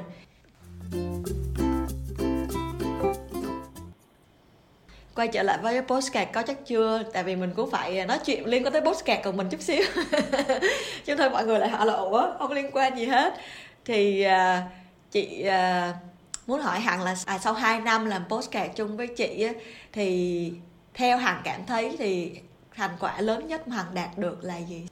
Quay 5.15 5.27
trở 5.27 5.43
lại 5.43 5.57
với 5.61 5.81
postcard 5.81 6.31
có 6.33 6.41
chắc 6.41 6.65
chưa? 6.65 7.03
Tại 7.13 7.23
vì 7.23 7.35
mình 7.35 7.51
cũng 7.55 7.71
phải 7.71 8.05
nói 8.05 8.19
chuyện 8.25 8.45
liên 8.45 8.65
quan 8.65 8.73
tới 8.73 8.81
postcard 8.81 9.23
của 9.23 9.31
mình 9.31 9.49
chút 9.49 9.61
xíu. 9.61 9.83
Chứ 11.05 11.15
thôi 11.15 11.29
mọi 11.29 11.45
người 11.45 11.59
lại 11.59 11.69
hỏi 11.69 11.85
là 11.85 11.93
ủa 11.93 12.33
không 12.39 12.51
liên 12.51 12.69
quan 12.73 12.97
gì 12.97 13.05
hết. 13.05 13.33
Thì 13.85 14.25
uh, 14.27 14.63
chị 15.11 15.45
uh, 15.47 15.95
muốn 16.47 16.61
hỏi 16.61 16.79
hằng 16.79 17.01
là 17.01 17.15
à, 17.25 17.37
sau 17.37 17.53
2 17.53 17.79
năm 17.79 18.05
làm 18.05 18.23
postcard 18.29 18.75
chung 18.75 18.97
với 18.97 19.07
chị 19.07 19.43
á, 19.43 19.53
thì 19.93 20.51
theo 20.93 21.17
hằng 21.17 21.41
cảm 21.43 21.65
thấy 21.65 21.95
thì 21.99 22.31
thành 22.75 22.91
quả 22.99 23.21
lớn 23.21 23.47
nhất 23.47 23.67
mà 23.67 23.75
hằng 23.75 23.93
đạt 23.93 24.17
được 24.17 24.43
là 24.43 24.57
gì? 24.57 24.87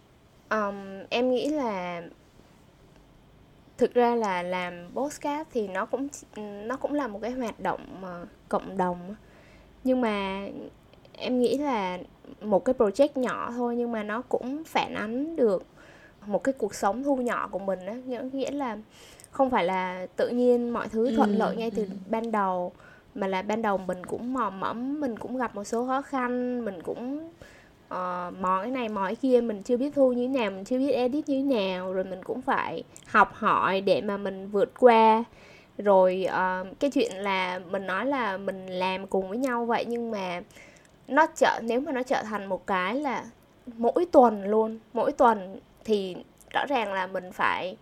Um, 0.49 0.75
em 1.09 1.31
nghĩ 1.31 1.49
là 1.49 2.01
thực 3.77 3.93
ra 3.93 4.15
là 4.15 4.43
làm 4.43 4.89
postcard 4.93 5.49
thì 5.53 5.67
nó 5.67 5.85
cũng 5.85 6.07
nó 6.37 6.77
cũng 6.77 6.93
là 6.93 7.07
một 7.07 7.19
cái 7.21 7.31
hoạt 7.31 7.59
động 7.59 8.03
uh, 8.03 8.27
cộng 8.49 8.77
đồng 8.77 9.15
nhưng 9.83 10.01
mà 10.01 10.45
em 11.13 11.39
nghĩ 11.39 11.57
là 11.57 11.97
một 12.41 12.65
cái 12.65 12.75
project 12.77 13.09
nhỏ 13.15 13.51
thôi 13.51 13.75
nhưng 13.75 13.91
mà 13.91 14.03
nó 14.03 14.21
cũng 14.21 14.63
phản 14.63 14.93
ánh 14.93 15.35
được 15.35 15.65
một 16.25 16.43
cái 16.43 16.53
cuộc 16.53 16.75
sống 16.75 17.03
thu 17.03 17.15
nhỏ 17.15 17.47
của 17.51 17.59
mình 17.59 17.85
á. 17.85 17.93
Nghĩa 18.33 18.51
là 18.51 18.77
không 19.31 19.49
phải 19.49 19.65
là 19.65 20.07
tự 20.15 20.29
nhiên 20.29 20.69
mọi 20.69 20.87
thứ 20.87 21.15
thuận 21.15 21.31
ừ, 21.31 21.37
lợi 21.37 21.55
ngay 21.55 21.71
từ 21.71 21.83
ừ. 21.83 21.89
ban 22.09 22.31
đầu 22.31 22.71
mà 23.15 23.27
là 23.27 23.41
ban 23.41 23.61
đầu 23.61 23.77
mình 23.77 24.05
cũng 24.05 24.33
mò 24.33 24.49
mẫm 24.49 24.99
mình 24.99 25.17
cũng 25.17 25.37
gặp 25.37 25.55
một 25.55 25.63
số 25.63 25.87
khó 25.87 26.01
khăn 26.01 26.65
mình 26.65 26.81
cũng 26.81 27.29
uh, 27.91 28.39
mò 28.39 28.59
cái 28.61 28.71
này 28.71 28.89
mò 28.89 29.05
cái 29.05 29.15
kia 29.15 29.41
mình 29.41 29.63
chưa 29.63 29.77
biết 29.77 29.93
thu 29.95 30.13
như 30.13 30.27
thế 30.27 30.39
nào 30.39 30.51
mình 30.51 30.65
chưa 30.65 30.77
biết 30.77 30.91
edit 30.91 31.29
như 31.29 31.37
thế 31.37 31.57
nào 31.57 31.93
rồi 31.93 32.03
mình 32.03 32.23
cũng 32.23 32.41
phải 32.41 32.83
học 33.07 33.33
hỏi 33.33 33.81
để 33.81 34.01
mà 34.01 34.17
mình 34.17 34.47
vượt 34.47 34.71
qua. 34.79 35.23
Rồi 35.77 36.27
uh, 36.27 36.79
cái 36.79 36.91
chuyện 36.91 37.15
là 37.15 37.59
mình 37.59 37.87
nói 37.87 38.05
là 38.05 38.37
mình 38.37 38.67
làm 38.67 39.07
cùng 39.07 39.29
với 39.29 39.37
nhau 39.37 39.65
vậy 39.65 39.85
nhưng 39.87 40.11
mà 40.11 40.41
nó 41.07 41.27
trở 41.35 41.59
nếu 41.63 41.79
mà 41.79 41.91
nó 41.91 42.03
trở 42.03 42.23
thành 42.23 42.45
một 42.45 42.67
cái 42.67 42.95
là 42.95 43.25
mỗi 43.65 44.05
tuần 44.11 44.43
luôn 44.43 44.79
mỗi 44.93 45.11
tuần 45.11 45.59
thì 45.83 46.15
rõ 46.53 46.65
ràng 46.69 46.93
là 46.93 47.07
mình 47.07 47.31
phải 47.31 47.77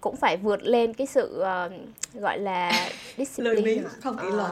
cũng 0.00 0.16
phải 0.16 0.36
vượt 0.36 0.62
lên 0.62 0.94
cái 0.94 1.06
sự 1.06 1.42
uh, 1.42 1.72
gọi 2.14 2.38
là 2.38 2.88
discipline 3.16 3.82
không 4.02 4.16
kỷ 4.18 4.28
luật 4.28 4.50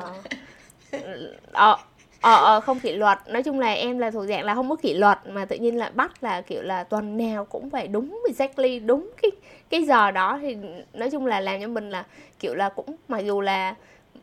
ờ, 2.21 2.45
ờ, 2.45 2.61
không 2.61 2.81
kỷ 2.81 2.93
luật 2.93 3.19
nói 3.29 3.43
chung 3.43 3.61
là 3.61 3.73
em 3.73 3.99
là 3.99 4.11
thuộc 4.11 4.27
dạng 4.29 4.45
là 4.45 4.55
không 4.55 4.71
có 4.71 4.77
kỷ 4.77 4.95
luật 4.95 5.19
mà 5.29 5.45
tự 5.45 5.57
nhiên 5.57 5.79
lại 5.79 5.91
bắt 5.95 6.23
là 6.23 6.41
kiểu 6.41 6.63
là 6.63 6.85
tuần 6.85 7.17
nào 7.17 7.45
cũng 7.45 7.71
phải 7.71 7.89
đúng 7.89 8.23
exactly 8.27 8.79
đúng 8.79 9.11
cái 9.23 9.31
cái 9.71 9.83
giờ 9.83 10.11
đó 10.11 10.39
thì 10.43 10.57
nói 10.93 11.11
chung 11.11 11.27
là 11.27 11.41
làm 11.41 11.61
cho 11.61 11.69
mình 11.69 11.91
là 11.91 12.05
kiểu 12.39 12.55
là 12.55 12.69
cũng 12.69 12.97
mặc 13.09 13.19
dù 13.19 13.41
là 13.41 13.75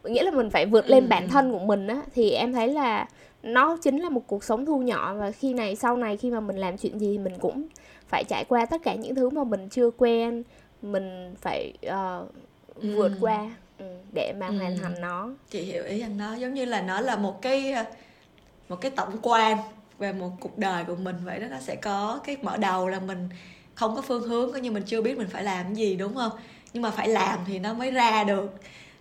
nghĩa 0.03 0.23
là 0.23 0.31
mình 0.31 0.49
phải 0.49 0.65
vượt 0.65 0.89
lên 0.89 1.03
ừ. 1.03 1.07
bản 1.09 1.29
thân 1.29 1.51
của 1.51 1.59
mình 1.59 1.87
á 1.87 2.01
thì 2.15 2.31
em 2.31 2.53
thấy 2.53 2.67
là 2.67 3.07
nó 3.43 3.77
chính 3.81 3.97
là 3.99 4.09
một 4.09 4.21
cuộc 4.27 4.43
sống 4.43 4.65
thu 4.65 4.79
nhỏ 4.79 5.13
và 5.13 5.31
khi 5.31 5.53
này 5.53 5.75
sau 5.75 5.97
này 5.97 6.17
khi 6.17 6.31
mà 6.31 6.39
mình 6.39 6.57
làm 6.57 6.77
chuyện 6.77 6.99
gì 6.99 7.17
mình 7.17 7.33
cũng 7.39 7.67
phải 8.07 8.23
trải 8.23 8.43
qua 8.43 8.65
tất 8.65 8.81
cả 8.83 8.95
những 8.95 9.15
thứ 9.15 9.29
mà 9.29 9.43
mình 9.43 9.69
chưa 9.69 9.89
quen 9.97 10.43
mình 10.81 11.35
phải 11.41 11.73
uh, 11.85 12.27
vượt 12.75 13.11
ừ. 13.11 13.17
qua 13.21 13.49
ừ, 13.77 13.85
để 14.13 14.33
mà 14.39 14.47
ừ. 14.47 14.57
hoàn 14.57 14.77
thành 14.77 15.01
nó. 15.01 15.29
Chị 15.49 15.61
hiểu 15.61 15.83
ý 15.83 16.01
anh 16.01 16.17
nói 16.17 16.39
giống 16.39 16.53
như 16.53 16.65
là 16.65 16.81
nó 16.81 17.01
là 17.01 17.15
một 17.15 17.41
cái 17.41 17.71
ờ, 17.71 17.85
một 18.69 18.75
cái 18.81 18.91
tổng 18.91 19.17
quan 19.21 19.57
về 19.97 20.13
một 20.13 20.31
cuộc 20.39 20.57
đời 20.57 20.83
của 20.83 20.95
mình 20.95 21.15
vậy 21.23 21.39
đó. 21.39 21.47
Nó 21.49 21.59
sẽ 21.59 21.75
có 21.75 22.19
cái 22.23 22.37
mở 22.41 22.57
đầu 22.57 22.87
là 22.87 22.99
mình 22.99 23.29
không 23.75 23.95
có 23.95 24.01
phương 24.01 24.27
hướng 24.27 24.51
coi 24.51 24.61
như 24.61 24.71
mình 24.71 24.83
chưa 24.83 25.01
biết 25.01 25.17
mình 25.17 25.27
phải 25.29 25.43
làm 25.43 25.65
cái 25.65 25.75
gì 25.75 25.95
đúng 25.95 26.15
không? 26.15 26.31
Nhưng 26.73 26.83
mà 26.83 26.91
phải 26.91 27.07
làm 27.07 27.39
thì 27.47 27.59
nó 27.59 27.73
mới 27.73 27.91
ra 27.91 28.23
được. 28.23 28.53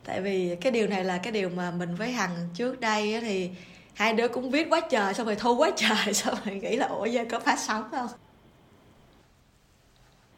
Tại 0.04 0.20
vì 0.20 0.56
cái 0.60 0.72
điều 0.72 0.86
này 0.86 1.04
là 1.04 1.18
cái 1.18 1.32
điều 1.32 1.48
mà 1.48 1.70
mình 1.70 1.94
với 1.94 2.10
hằng 2.10 2.48
trước 2.54 2.80
đây 2.80 3.20
thì 3.20 3.50
hai 3.94 4.12
đứa 4.12 4.28
cũng 4.28 4.50
viết 4.50 4.66
quá 4.70 4.80
trời 4.90 5.14
xong 5.14 5.26
rồi 5.26 5.36
thu 5.36 5.56
quá 5.56 5.70
trời 5.76 6.14
xong 6.14 6.34
rồi 6.44 6.54
nghĩ 6.54 6.76
là 6.76 6.86
ủa 6.86 7.04
giờ 7.04 7.24
có 7.30 7.40
phát 7.40 7.58
sóng 7.58 7.84
không 7.90 8.08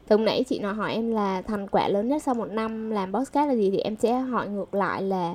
từ 0.09 0.17
nãy 0.17 0.45
chị 0.49 0.59
nói 0.59 0.75
hỏi 0.75 0.93
em 0.93 1.11
là 1.11 1.43
thành 1.43 1.69
quả 1.69 1.89
lớn 1.89 2.09
nhất 2.09 2.23
sau 2.23 2.35
một 2.35 2.51
năm 2.51 2.91
làm 2.91 3.13
podcast 3.13 3.49
là 3.49 3.55
gì 3.55 3.71
thì 3.71 3.79
em 3.79 3.97
sẽ 3.97 4.13
hỏi 4.13 4.49
ngược 4.49 4.75
lại 4.75 5.03
là 5.03 5.35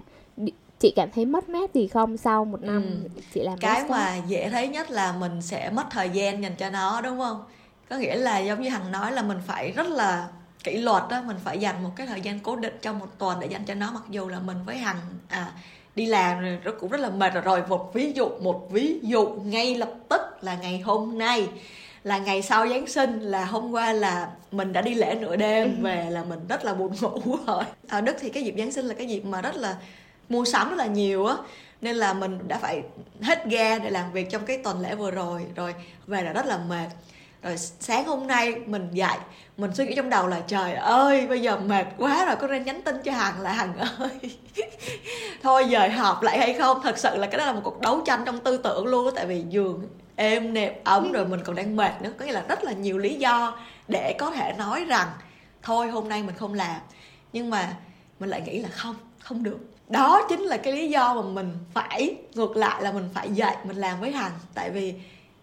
chị 0.80 0.94
cảm 0.96 1.10
thấy 1.16 1.26
mất 1.26 1.50
mát 1.50 1.74
gì 1.74 1.88
không 1.88 2.18
sau 2.18 2.46
một 2.46 2.62
năm 2.62 2.84
ừ. 3.04 3.22
chị 3.34 3.42
làm 3.42 3.58
cái 3.58 3.82
podcast? 3.82 3.92
mà 3.92 4.16
dễ 4.28 4.50
thấy 4.50 4.68
nhất 4.68 4.92
là 4.92 5.12
mình 5.20 5.42
sẽ 5.42 5.70
mất 5.70 5.86
thời 5.92 6.10
gian 6.10 6.44
dành 6.44 6.56
cho 6.56 6.70
nó 6.70 7.02
đúng 7.02 7.20
không 7.20 7.44
có 7.90 7.98
nghĩa 7.98 8.16
là 8.16 8.40
giống 8.40 8.62
như 8.62 8.70
hằng 8.70 8.92
nói 8.92 9.12
là 9.12 9.22
mình 9.22 9.38
phải 9.48 9.72
rất 9.72 9.88
là 9.88 10.28
kỷ 10.64 10.78
luật 10.78 11.04
đó 11.10 11.22
mình 11.28 11.38
phải 11.44 11.60
dành 11.60 11.84
một 11.84 11.90
cái 11.96 12.08
thời 12.08 12.22
gian 12.22 12.40
cố 12.40 12.56
định 12.56 12.78
trong 12.82 13.00
một 13.00 13.08
tuần 13.18 13.40
để 13.40 13.48
dành 13.48 13.66
cho 13.66 13.74
nó 13.74 13.92
mặc 13.92 14.04
dù 14.10 14.28
là 14.28 14.40
mình 14.40 14.58
với 14.66 14.78
hằng 14.78 14.98
à 15.30 15.52
đi 15.96 16.06
làm 16.06 16.42
rồi 16.64 16.76
cũng 16.80 16.90
rất 16.90 17.00
là 17.00 17.10
mệt 17.10 17.34
rồi 17.44 17.64
một 17.70 17.94
ví 17.94 18.12
dụ 18.16 18.30
một 18.42 18.72
ví 18.72 19.00
dụ 19.04 19.28
ngay 19.28 19.76
lập 19.76 19.94
tức 20.10 20.22
là 20.42 20.56
ngày 20.56 20.80
hôm 20.80 21.18
nay 21.18 21.48
là 22.04 22.18
ngày 22.18 22.42
sau 22.42 22.70
giáng 22.70 22.88
sinh 22.88 23.20
là 23.20 23.46
hôm 23.46 23.72
qua 23.72 23.94
là 23.94 24.32
mình 24.52 24.74
đã 24.74 24.82
đi 24.82 24.94
lễ 24.94 25.18
nửa 25.22 25.36
đêm 25.36 25.76
ừ. 25.78 25.84
về 25.84 26.10
là 26.10 26.24
mình 26.24 26.40
rất 26.50 26.66
là 26.66 26.74
buồn 26.74 26.94
ngủ 27.02 27.38
rồi 27.48 27.64
ở 27.88 28.02
đức 28.02 28.16
thì 28.20 28.30
cái 28.30 28.44
dịp 28.44 28.56
giáng 28.58 28.72
sinh 28.72 28.86
là 28.86 28.94
cái 28.94 29.08
dịp 29.08 29.26
mà 29.26 29.42
rất 29.42 29.56
là 29.56 29.78
mua 30.30 30.46
sắm 30.46 30.70
rất 30.70 30.76
là 30.76 30.86
nhiều 30.86 31.26
á 31.26 31.36
nên 31.82 31.96
là 31.96 32.14
mình 32.14 32.40
đã 32.48 32.58
phải 32.58 32.84
hết 33.22 33.46
ga 33.46 33.80
để 33.80 33.90
làm 33.90 34.12
việc 34.12 34.30
trong 34.32 34.46
cái 34.46 34.58
tuần 34.58 34.80
lễ 34.80 34.96
vừa 34.96 35.12
rồi 35.12 35.46
rồi 35.56 35.76
về 36.08 36.22
là 36.22 36.34
rất 36.34 36.46
là 36.46 36.58
mệt 36.58 36.88
rồi 37.44 37.58
sáng 37.58 38.06
hôm 38.06 38.28
nay 38.28 38.56
mình 38.66 38.90
dậy, 38.92 39.18
mình 39.58 39.74
suy 39.74 39.86
nghĩ 39.86 39.96
trong 39.96 40.10
đầu 40.10 40.28
là, 40.28 40.42
trời 40.48 40.74
ơi, 40.74 41.28
bây 41.28 41.42
giờ 41.42 41.58
mệt 41.58 41.86
quá 41.98 42.26
rồi, 42.26 42.36
có 42.36 42.48
nên 42.48 42.64
nhắn 42.64 42.82
tin 42.82 42.96
cho 43.04 43.12
hằng 43.12 43.42
là 43.42 43.52
hằng 43.52 43.78
ơi. 44.00 44.38
Thôi 45.44 45.66
giờ 45.70 45.88
họp 45.88 46.22
lại 46.24 46.40
hay 46.40 46.54
không? 46.54 46.80
Thật 46.84 46.98
sự 46.98 47.18
là 47.18 47.28
cái 47.28 47.38
đó 47.38 47.46
là 47.46 47.54
một 47.54 47.62
cuộc 47.64 47.82
đấu 47.82 48.02
tranh 48.06 48.24
trong 48.26 48.40
tư 48.40 48.58
tưởng 48.58 48.86
luôn 48.86 49.06
á, 49.06 49.12
tại 49.16 49.26
vì 49.26 49.44
giường 49.50 49.88
êm 50.16 50.54
nẹp 50.54 50.84
ấm, 50.84 51.12
rồi 51.12 51.26
mình 51.26 51.40
còn 51.44 51.56
đang 51.56 51.76
mệt 51.76 52.02
nữa. 52.02 52.12
Có 52.18 52.26
nghĩa 52.26 52.32
là 52.32 52.44
rất 52.48 52.64
là 52.64 52.72
nhiều 52.72 52.98
lý 52.98 53.16
do 53.16 53.58
để 53.88 54.16
có 54.20 54.32
thể 54.32 54.54
nói 54.58 54.86
rằng, 54.86 55.08
thôi 55.62 55.88
hôm 55.88 56.10
nay 56.10 56.24
mình 56.24 56.36
không 56.36 56.54
làm. 56.54 56.82
Nhưng 57.34 57.50
mà 57.50 57.74
mình 58.20 58.30
lại 58.30 58.42
nghĩ 58.42 58.60
là 58.60 58.70
không 58.70 58.96
không 59.20 59.44
được. 59.44 59.60
Đó 59.88 60.26
chính 60.30 60.42
là 60.42 60.58
cái 60.58 60.74
lý 60.74 60.90
do 60.90 61.14
mà 61.14 61.22
mình 61.22 61.52
phải 61.74 62.16
ngược 62.34 62.58
lại 62.58 62.84
là 62.84 62.92
mình 62.92 63.10
phải 63.14 63.32
dạy 63.32 63.58
mình 63.64 63.78
làm 63.78 64.00
với 64.00 64.12
hằng. 64.12 64.32
Tại 64.54 64.70
vì 64.70 64.94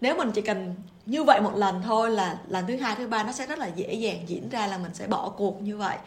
nếu 0.01 0.15
mình 0.15 0.31
chỉ 0.31 0.41
cần 0.41 0.75
như 1.05 1.23
vậy 1.23 1.41
một 1.41 1.55
lần 1.55 1.81
thôi 1.85 2.11
là 2.11 2.37
lần 2.49 2.67
thứ 2.67 2.77
hai, 2.77 2.95
thứ 2.95 3.07
ba 3.07 3.23
nó 3.23 3.31
sẽ 3.31 3.45
rất 3.45 3.59
là 3.59 3.67
dễ 3.67 3.93
dàng 3.93 4.17
diễn 4.27 4.49
ra 4.49 4.67
là 4.67 4.77
mình 4.77 4.93
sẽ 4.93 5.07
bỏ 5.07 5.29
cuộc 5.29 5.61
như 5.61 5.77
vậy. 5.77 5.97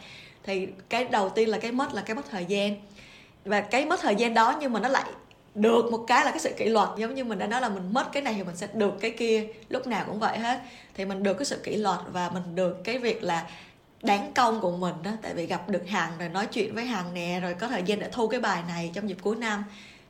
Thì 0.43 0.67
cái 0.89 1.05
đầu 1.05 1.29
tiên 1.29 1.49
là 1.49 1.57
cái 1.57 1.71
mất 1.71 1.93
là 1.93 2.01
cái 2.01 2.15
mất 2.15 2.29
thời 2.31 2.45
gian. 2.45 2.75
Và 3.45 3.61
cái 3.61 3.85
mất 3.85 3.99
thời 4.01 4.15
gian 4.15 4.33
đó 4.33 4.57
nhưng 4.59 4.73
mà 4.73 4.79
nó 4.79 4.89
lại 4.89 5.05
được 5.55 5.91
một 5.91 6.03
cái 6.07 6.25
là 6.25 6.31
cái 6.31 6.39
sự 6.39 6.53
kỷ 6.57 6.65
luật, 6.65 6.89
giống 6.97 7.15
như 7.15 7.23
mình 7.23 7.39
đã 7.39 7.47
nói 7.47 7.61
là 7.61 7.69
mình 7.69 7.93
mất 7.93 8.11
cái 8.11 8.23
này 8.23 8.33
thì 8.33 8.43
mình 8.43 8.55
sẽ 8.55 8.67
được 8.73 8.93
cái 9.01 9.11
kia, 9.11 9.47
lúc 9.69 9.87
nào 9.87 10.03
cũng 10.07 10.19
vậy 10.19 10.37
hết. 10.37 10.59
Thì 10.93 11.05
mình 11.05 11.23
được 11.23 11.33
cái 11.33 11.45
sự 11.45 11.59
kỷ 11.63 11.75
luật 11.75 11.99
và 12.11 12.29
mình 12.29 12.55
được 12.55 12.83
cái 12.83 12.97
việc 12.97 13.23
là 13.23 13.47
đáng 14.01 14.31
công 14.35 14.61
của 14.61 14.71
mình 14.71 14.95
đó, 15.03 15.11
tại 15.21 15.33
vì 15.33 15.45
gặp 15.45 15.69
được 15.69 15.87
hằng 15.87 16.11
rồi 16.19 16.29
nói 16.29 16.45
chuyện 16.45 16.75
với 16.75 16.85
hằng 16.85 17.13
nè, 17.13 17.39
rồi 17.41 17.53
có 17.53 17.67
thời 17.67 17.83
gian 17.83 17.99
để 17.99 18.09
thu 18.11 18.27
cái 18.27 18.39
bài 18.39 18.63
này 18.67 18.91
trong 18.93 19.09
dịp 19.09 19.17
cuối 19.21 19.35
năm 19.35 19.63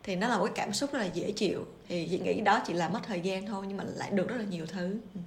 thì 0.06 0.16
nó 0.16 0.28
là 0.28 0.38
một 0.38 0.46
cái 0.46 0.54
cảm 0.56 0.74
xúc 0.74 0.94
rất 0.94 1.00
là 1.00 1.06
dễ 1.06 1.32
chịu. 1.32 1.66
Thì 1.88 2.08
chị 2.12 2.20
nghĩ 2.20 2.42
đó 2.42 2.60
chỉ 2.68 2.74
là 2.74 2.90
mất 2.90 3.00
thời 3.04 3.22
gian 3.22 3.46
thôi 3.46 3.66
nhưng 3.68 3.78
mà 3.78 3.84
lại 3.96 4.10
được 4.12 4.30
rất 4.30 4.36
là 4.38 4.44
nhiều 4.50 4.66
thứ. 4.66 4.98
Ừ. 5.14 5.20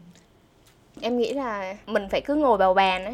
em 1.00 1.18
nghĩ 1.18 1.32
là 1.32 1.74
mình 1.86 2.08
phải 2.10 2.20
cứ 2.20 2.34
ngồi 2.34 2.58
vào 2.58 2.74
bàn 2.74 3.04
á. 3.04 3.12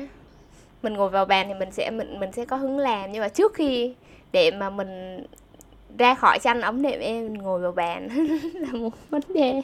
Mình 0.83 0.95
ngồi 0.95 1.09
vào 1.09 1.25
bàn 1.25 1.49
thì 1.49 1.55
mình 1.55 1.71
sẽ 1.73 1.91
mình 1.91 2.21
mình 2.21 2.33
sẽ 2.33 2.45
có 2.45 2.57
hứng 2.57 2.79
làm. 2.79 3.13
Nhưng 3.13 3.23
mà 3.23 3.29
trước 3.29 3.55
khi 3.55 3.95
để 4.33 4.51
mà 4.51 4.71
mình 4.71 5.25
ra 5.99 6.15
khỏi 6.15 6.39
chăn 6.43 6.61
ấm 6.61 6.83
đệm 6.83 7.01
em 7.01 7.25
mình 7.25 7.35
ngồi 7.35 7.61
vào 7.61 7.73
bàn 7.73 8.09
là 8.55 8.73
một 8.73 8.93
vấn 9.11 9.23
đề. 9.35 9.63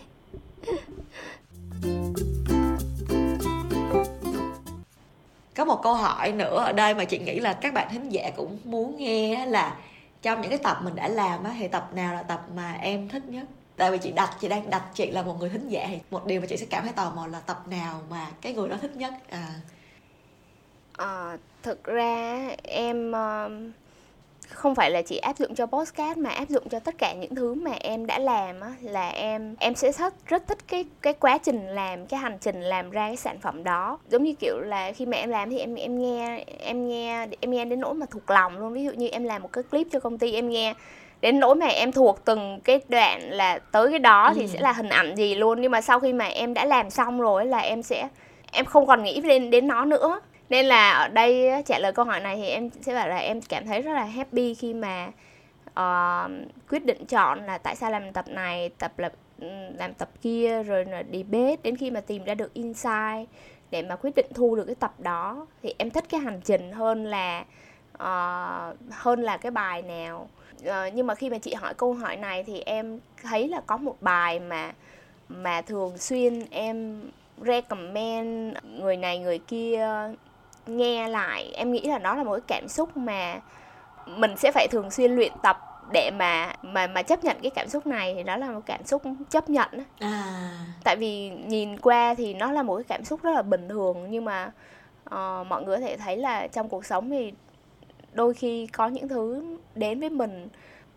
Có 5.57 5.65
một 5.65 5.81
câu 5.83 5.95
hỏi 5.95 6.33
nữa 6.33 6.63
ở 6.65 6.73
đây 6.73 6.95
mà 6.95 7.05
chị 7.05 7.19
nghĩ 7.19 7.41
là 7.41 7.53
các 7.53 7.75
bạn 7.75 7.89
thính 7.93 8.13
giả 8.13 8.31
cũng 8.37 8.59
muốn 8.65 8.97
nghe 8.97 9.47
là 9.47 9.77
trong 10.23 10.41
những 10.41 10.51
cái 10.51 10.59
tập 10.59 10.79
mình 10.83 10.95
đã 10.95 11.09
làm 11.09 11.45
á 11.45 11.55
thì 11.59 11.69
tập 11.69 11.91
nào 11.95 12.15
là 12.15 12.23
tập 12.23 12.47
mà 12.55 12.73
em 12.73 13.09
thích 13.09 13.23
nhất? 13.29 13.45
Tại 13.77 13.91
vì 13.91 13.99
chị 13.99 14.13
đặt 14.13 14.37
chị 14.41 14.49
đang 14.49 14.71
đặt 14.71 14.83
chị 14.95 15.11
là 15.11 15.23
một 15.23 15.37
người 15.41 15.49
thính 15.49 15.69
giả 15.69 15.87
thì 15.89 15.99
một 16.11 16.27
điều 16.27 16.41
mà 16.41 16.47
chị 16.47 16.57
sẽ 16.57 16.67
cảm 16.71 16.85
thấy 16.85 16.93
tò 16.93 17.13
mò 17.17 17.27
là 17.27 17.41
tập 17.41 17.63
nào 17.69 18.03
mà 18.11 18.27
cái 18.41 18.55
người 18.55 18.69
đó 18.69 18.77
thích 18.83 18.97
nhất? 18.97 19.15
À. 19.29 19.61
À, 20.93 21.37
thực 21.63 21.85
ra 21.85 22.49
em 22.63 23.11
uh, 23.11 23.53
không 24.51 24.75
phải 24.75 24.91
là 24.91 25.03
chỉ 25.03 25.17
áp 25.17 25.39
dụng 25.39 25.55
cho 25.55 25.67
podcast 25.67 26.19
mà 26.19 26.31
áp 26.31 26.49
dụng 26.49 26.69
cho 26.69 26.79
tất 26.79 26.95
cả 26.99 27.13
những 27.13 27.35
thứ 27.35 27.55
mà 27.55 27.71
em 27.81 28.07
đã 28.07 28.19
làm 28.19 28.61
á 28.61 28.73
là 28.81 29.09
em 29.09 29.55
em 29.59 29.75
sẽ 29.75 29.93
rất 29.93 30.15
rất 30.27 30.49
thích 30.49 30.59
cái 30.69 30.85
cái 31.03 31.13
quá 31.13 31.39
trình 31.39 31.67
làm 31.67 32.07
cái 32.07 32.21
hành 32.21 32.39
trình 32.41 32.63
làm 32.63 32.91
ra 32.91 33.07
cái 33.07 33.17
sản 33.17 33.39
phẩm 33.41 33.65
đó. 33.65 33.99
Giống 34.09 34.25
như 34.25 34.35
kiểu 34.41 34.61
là 34.61 34.93
khi 34.93 35.07
mà 35.07 35.17
em 35.17 35.31
làm 35.31 35.51
thì 35.51 35.59
em 35.59 35.75
em 35.75 35.99
nghe 35.99 36.45
em 36.59 36.89
nghe 36.89 37.27
em 37.41 37.51
nghe 37.51 37.65
đến 37.65 37.81
nỗi 37.81 37.95
mà 37.95 38.07
thuộc 38.11 38.31
lòng 38.31 38.59
luôn. 38.59 38.73
Ví 38.73 38.85
dụ 38.85 38.91
như 38.91 39.09
em 39.09 39.25
làm 39.25 39.43
một 39.43 39.53
cái 39.53 39.65
clip 39.65 39.87
cho 39.93 40.01
công 40.01 40.19
ty 40.19 40.33
em 40.33 40.49
nghe 40.49 40.75
đến 41.21 41.41
nỗi 41.41 41.55
mà 41.55 41.67
em 41.67 41.93
thuộc 41.93 42.25
từng 42.25 42.61
cái 42.65 42.81
đoạn 42.89 43.31
là 43.31 43.59
tới 43.59 43.91
cái 43.91 43.99
đó 43.99 44.29
ừ. 44.29 44.33
thì 44.37 44.47
sẽ 44.47 44.61
là 44.61 44.73
hình 44.73 44.89
ảnh 44.89 45.15
gì 45.15 45.35
luôn. 45.35 45.61
Nhưng 45.61 45.71
mà 45.71 45.81
sau 45.81 46.01
khi 46.01 46.13
mà 46.13 46.25
em 46.25 46.55
đã 46.55 46.65
làm 46.65 46.91
xong 46.91 47.21
rồi 47.21 47.47
là 47.47 47.59
em 47.59 47.83
sẽ 47.83 48.09
em 48.53 48.65
không 48.65 48.87
còn 48.87 49.03
nghĩ 49.03 49.21
đến 49.21 49.51
đến 49.51 49.67
nó 49.67 49.85
nữa 49.85 50.21
nên 50.51 50.67
là 50.67 50.93
ở 50.93 51.09
đây 51.09 51.63
trả 51.67 51.79
lời 51.79 51.93
câu 51.93 52.05
hỏi 52.05 52.21
này 52.21 52.37
thì 52.37 52.49
em 52.49 52.71
sẽ 52.81 52.95
bảo 52.95 53.09
là 53.09 53.17
em 53.17 53.41
cảm 53.41 53.67
thấy 53.67 53.83
rất 53.83 53.93
là 53.93 54.05
happy 54.05 54.55
khi 54.55 54.75
mà 54.75 55.11
uh, 55.71 56.31
quyết 56.71 56.85
định 56.85 57.07
chọn 57.07 57.47
là 57.47 57.59
tại 57.59 57.77
sao 57.77 57.91
làm 57.91 58.13
tập 58.13 58.25
này 58.29 58.71
tập 58.79 58.99
là 58.99 59.11
ừ, 59.41 59.47
làm 59.79 59.95
tập 59.95 60.09
kia 60.23 60.63
rồi 60.63 60.85
là 60.85 61.03
debate 61.13 61.57
đến 61.63 61.77
khi 61.77 61.91
mà 61.91 62.01
tìm 62.01 62.25
ra 62.25 62.35
được 62.35 62.55
insight 62.55 63.29
để 63.71 63.83
mà 63.83 63.97
quyết 63.97 64.15
định 64.17 64.27
thu 64.35 64.57
được 64.57 64.65
cái 64.65 64.75
tập 64.75 64.95
đó. 64.99 65.47
Thì 65.63 65.75
em 65.79 65.91
thích 65.91 66.05
cái 66.09 66.21
hành 66.21 66.41
trình 66.45 66.73
hơn 66.73 67.05
là 67.05 67.45
uh, 67.95 68.77
hơn 68.91 69.23
là 69.23 69.37
cái 69.37 69.51
bài 69.51 69.83
nào. 69.83 70.29
Uh, 70.63 70.95
nhưng 70.95 71.07
mà 71.07 71.15
khi 71.15 71.31
mà 71.31 71.39
chị 71.39 71.55
hỏi 71.55 71.75
câu 71.75 71.95
hỏi 71.95 72.17
này 72.17 72.43
thì 72.43 72.61
em 72.61 73.01
thấy 73.23 73.49
là 73.49 73.61
có 73.67 73.77
một 73.77 73.97
bài 74.01 74.41
mà 74.41 74.73
mà 75.29 75.63
thường 75.63 75.99
xuyên 75.99 76.47
em 76.51 77.01
recommend 77.45 78.57
người 78.65 78.97
này 78.97 79.19
người 79.19 79.39
kia 79.39 79.89
nghe 80.67 81.09
lại 81.09 81.53
em 81.55 81.73
nghĩ 81.73 81.81
là 81.81 81.99
đó 81.99 82.15
là 82.15 82.25
một 82.25 82.33
cái 82.33 82.59
cảm 82.61 82.69
xúc 82.69 82.97
mà 82.97 83.41
mình 84.07 84.37
sẽ 84.37 84.53
phải 84.53 84.69
thường 84.71 84.91
xuyên 84.91 85.13
luyện 85.13 85.33
tập 85.43 85.59
để 85.93 86.11
mà 86.19 86.53
mà 86.63 86.87
mà 86.87 87.03
chấp 87.03 87.25
nhận 87.25 87.37
cái 87.43 87.51
cảm 87.51 87.69
xúc 87.69 87.87
này. 87.87 88.15
Thì 88.15 88.23
đó 88.23 88.37
là 88.37 88.51
một 88.51 88.61
cảm 88.67 88.85
xúc 88.85 89.03
chấp 89.31 89.51
nhận 89.51 89.69
à. 89.99 90.51
tại 90.85 90.97
vì 90.97 91.31
nhìn 91.31 91.79
qua 91.79 92.15
thì 92.15 92.35
nó 92.35 92.53
là 92.53 92.63
một 92.63 92.77
cái 92.77 92.85
cảm 92.89 93.05
xúc 93.05 93.23
rất 93.23 93.31
là 93.31 93.43
bình 93.43 93.69
thường 93.69 94.07
nhưng 94.11 94.25
mà 94.25 94.53
uh, 95.05 95.47
mọi 95.47 95.63
người 95.65 95.77
có 95.77 95.81
thể 95.81 95.97
thấy 95.97 96.17
là 96.17 96.47
trong 96.47 96.69
cuộc 96.69 96.85
sống 96.85 97.11
thì 97.11 97.33
đôi 98.13 98.35
khi 98.35 98.67
có 98.67 98.89
những 98.89 99.09
thứ 99.09 99.45
đến 99.75 100.01
với 100.01 100.11
mình. 100.11 100.49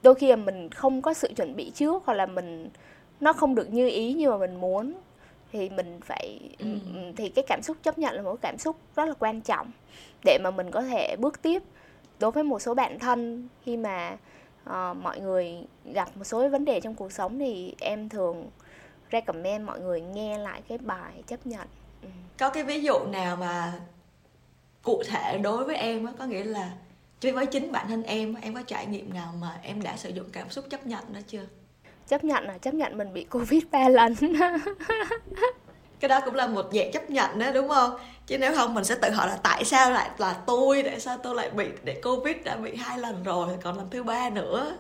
Đôi 0.04 0.16
khi 0.16 0.28
là 0.28 0.36
mình 0.36 0.70
không 0.70 1.02
có 1.02 1.14
sự 1.14 1.34
chuẩn 1.36 1.56
bị 1.56 1.72
trước 1.76 2.04
hoặc 2.06 2.14
là 2.14 2.26
mình 2.26 2.70
nó 3.20 3.34
không 3.34 3.56
được 3.56 3.74
như 3.74 3.90
ý 3.90 4.14
như 4.14 4.30
mà 4.30 4.38
mình 4.38 4.56
muốn 4.56 4.94
thì 5.54 5.70
mình 5.70 6.00
phải 6.06 6.40
ừ. 6.60 6.66
thì 7.16 7.30
cái 7.30 7.46
cảm 7.48 7.62
xúc 7.62 7.78
chấp 7.84 7.98
nhận 7.98 8.16
là 8.16 8.22
một 8.22 8.36
cảm 8.42 8.58
xúc 8.58 8.76
rất 8.96 9.06
là 9.06 9.14
quan 9.20 9.42
trọng 9.42 9.72
để 10.26 10.38
mà 10.44 10.52
mình 10.52 10.72
có 10.72 10.82
thể 10.82 11.16
bước 11.20 11.42
tiếp 11.42 11.64
đối 12.20 12.32
với 12.32 12.44
một 12.44 12.60
số 12.60 12.74
bạn 12.74 13.00
thân 13.00 13.48
khi 13.64 13.78
mà 13.78 14.18
uh, 14.70 14.98
mọi 14.98 15.20
người 15.20 15.66
gặp 15.94 16.18
một 16.18 16.24
số 16.24 16.50
vấn 16.50 16.66
đề 16.66 16.82
trong 16.82 16.96
cuộc 16.96 17.12
sống 17.12 17.40
thì 17.40 17.76
em 17.80 18.10
thường 18.10 18.50
recommend 19.12 19.66
mọi 19.66 19.80
người 19.80 20.02
nghe 20.02 20.38
lại 20.38 20.62
cái 20.68 20.78
bài 20.78 21.24
chấp 21.28 21.48
nhận 21.48 21.68
ừ. 22.02 22.10
có 22.38 22.50
cái 22.50 22.64
ví 22.64 22.82
dụ 22.82 23.00
nào 23.00 23.36
mà 23.36 23.74
cụ 24.84 25.04
thể 25.08 25.38
đối 25.38 25.64
với 25.64 25.76
em 25.76 26.06
á 26.06 26.14
có 26.20 26.26
nghĩa 26.26 26.44
là 26.44 26.72
với 27.22 27.46
chính 27.46 27.72
bản 27.72 27.88
thân 27.88 28.04
em 28.04 28.36
em 28.42 28.54
có 28.54 28.62
trải 28.62 28.86
nghiệm 28.86 29.14
nào 29.14 29.34
mà 29.42 29.60
em 29.64 29.82
đã 29.82 29.98
sử 29.98 30.10
dụng 30.10 30.30
cảm 30.32 30.50
xúc 30.50 30.66
chấp 30.70 30.86
nhận 30.86 31.14
đó 31.14 31.20
chưa 31.28 31.46
chấp 32.14 32.24
nhận 32.24 32.44
là 32.44 32.58
chấp 32.58 32.74
nhận 32.74 32.98
mình 32.98 33.14
bị 33.14 33.24
covid 33.24 33.64
ba 33.72 33.90
lần. 33.90 34.16
Cái 36.00 36.10
đó 36.10 36.22
cũng 36.26 36.36
là 36.36 36.48
một 36.48 36.70
dạng 36.74 36.92
chấp 36.92 37.10
nhận 37.10 37.40
đó 37.40 37.52
đúng 37.52 37.70
không? 37.70 37.98
Chứ 38.28 38.38
nếu 38.38 38.56
không 38.56 38.74
mình 38.74 38.84
sẽ 38.84 38.96
tự 38.96 39.10
hỏi 39.10 39.28
là 39.28 39.38
tại 39.44 39.66
sao 39.66 39.92
lại 39.92 40.10
là 40.18 40.34
tôi 40.34 40.84
tại 40.84 41.00
sao 41.00 41.18
tôi 41.18 41.36
lại 41.36 41.50
bị 41.50 41.66
để 41.84 42.02
covid 42.04 42.36
đã 42.44 42.56
bị 42.56 42.76
hai 42.76 42.98
lần 42.98 43.24
rồi 43.24 43.58
còn 43.64 43.78
lần 43.78 43.90
thứ 43.90 44.04
ba 44.04 44.30
nữa? 44.30 44.78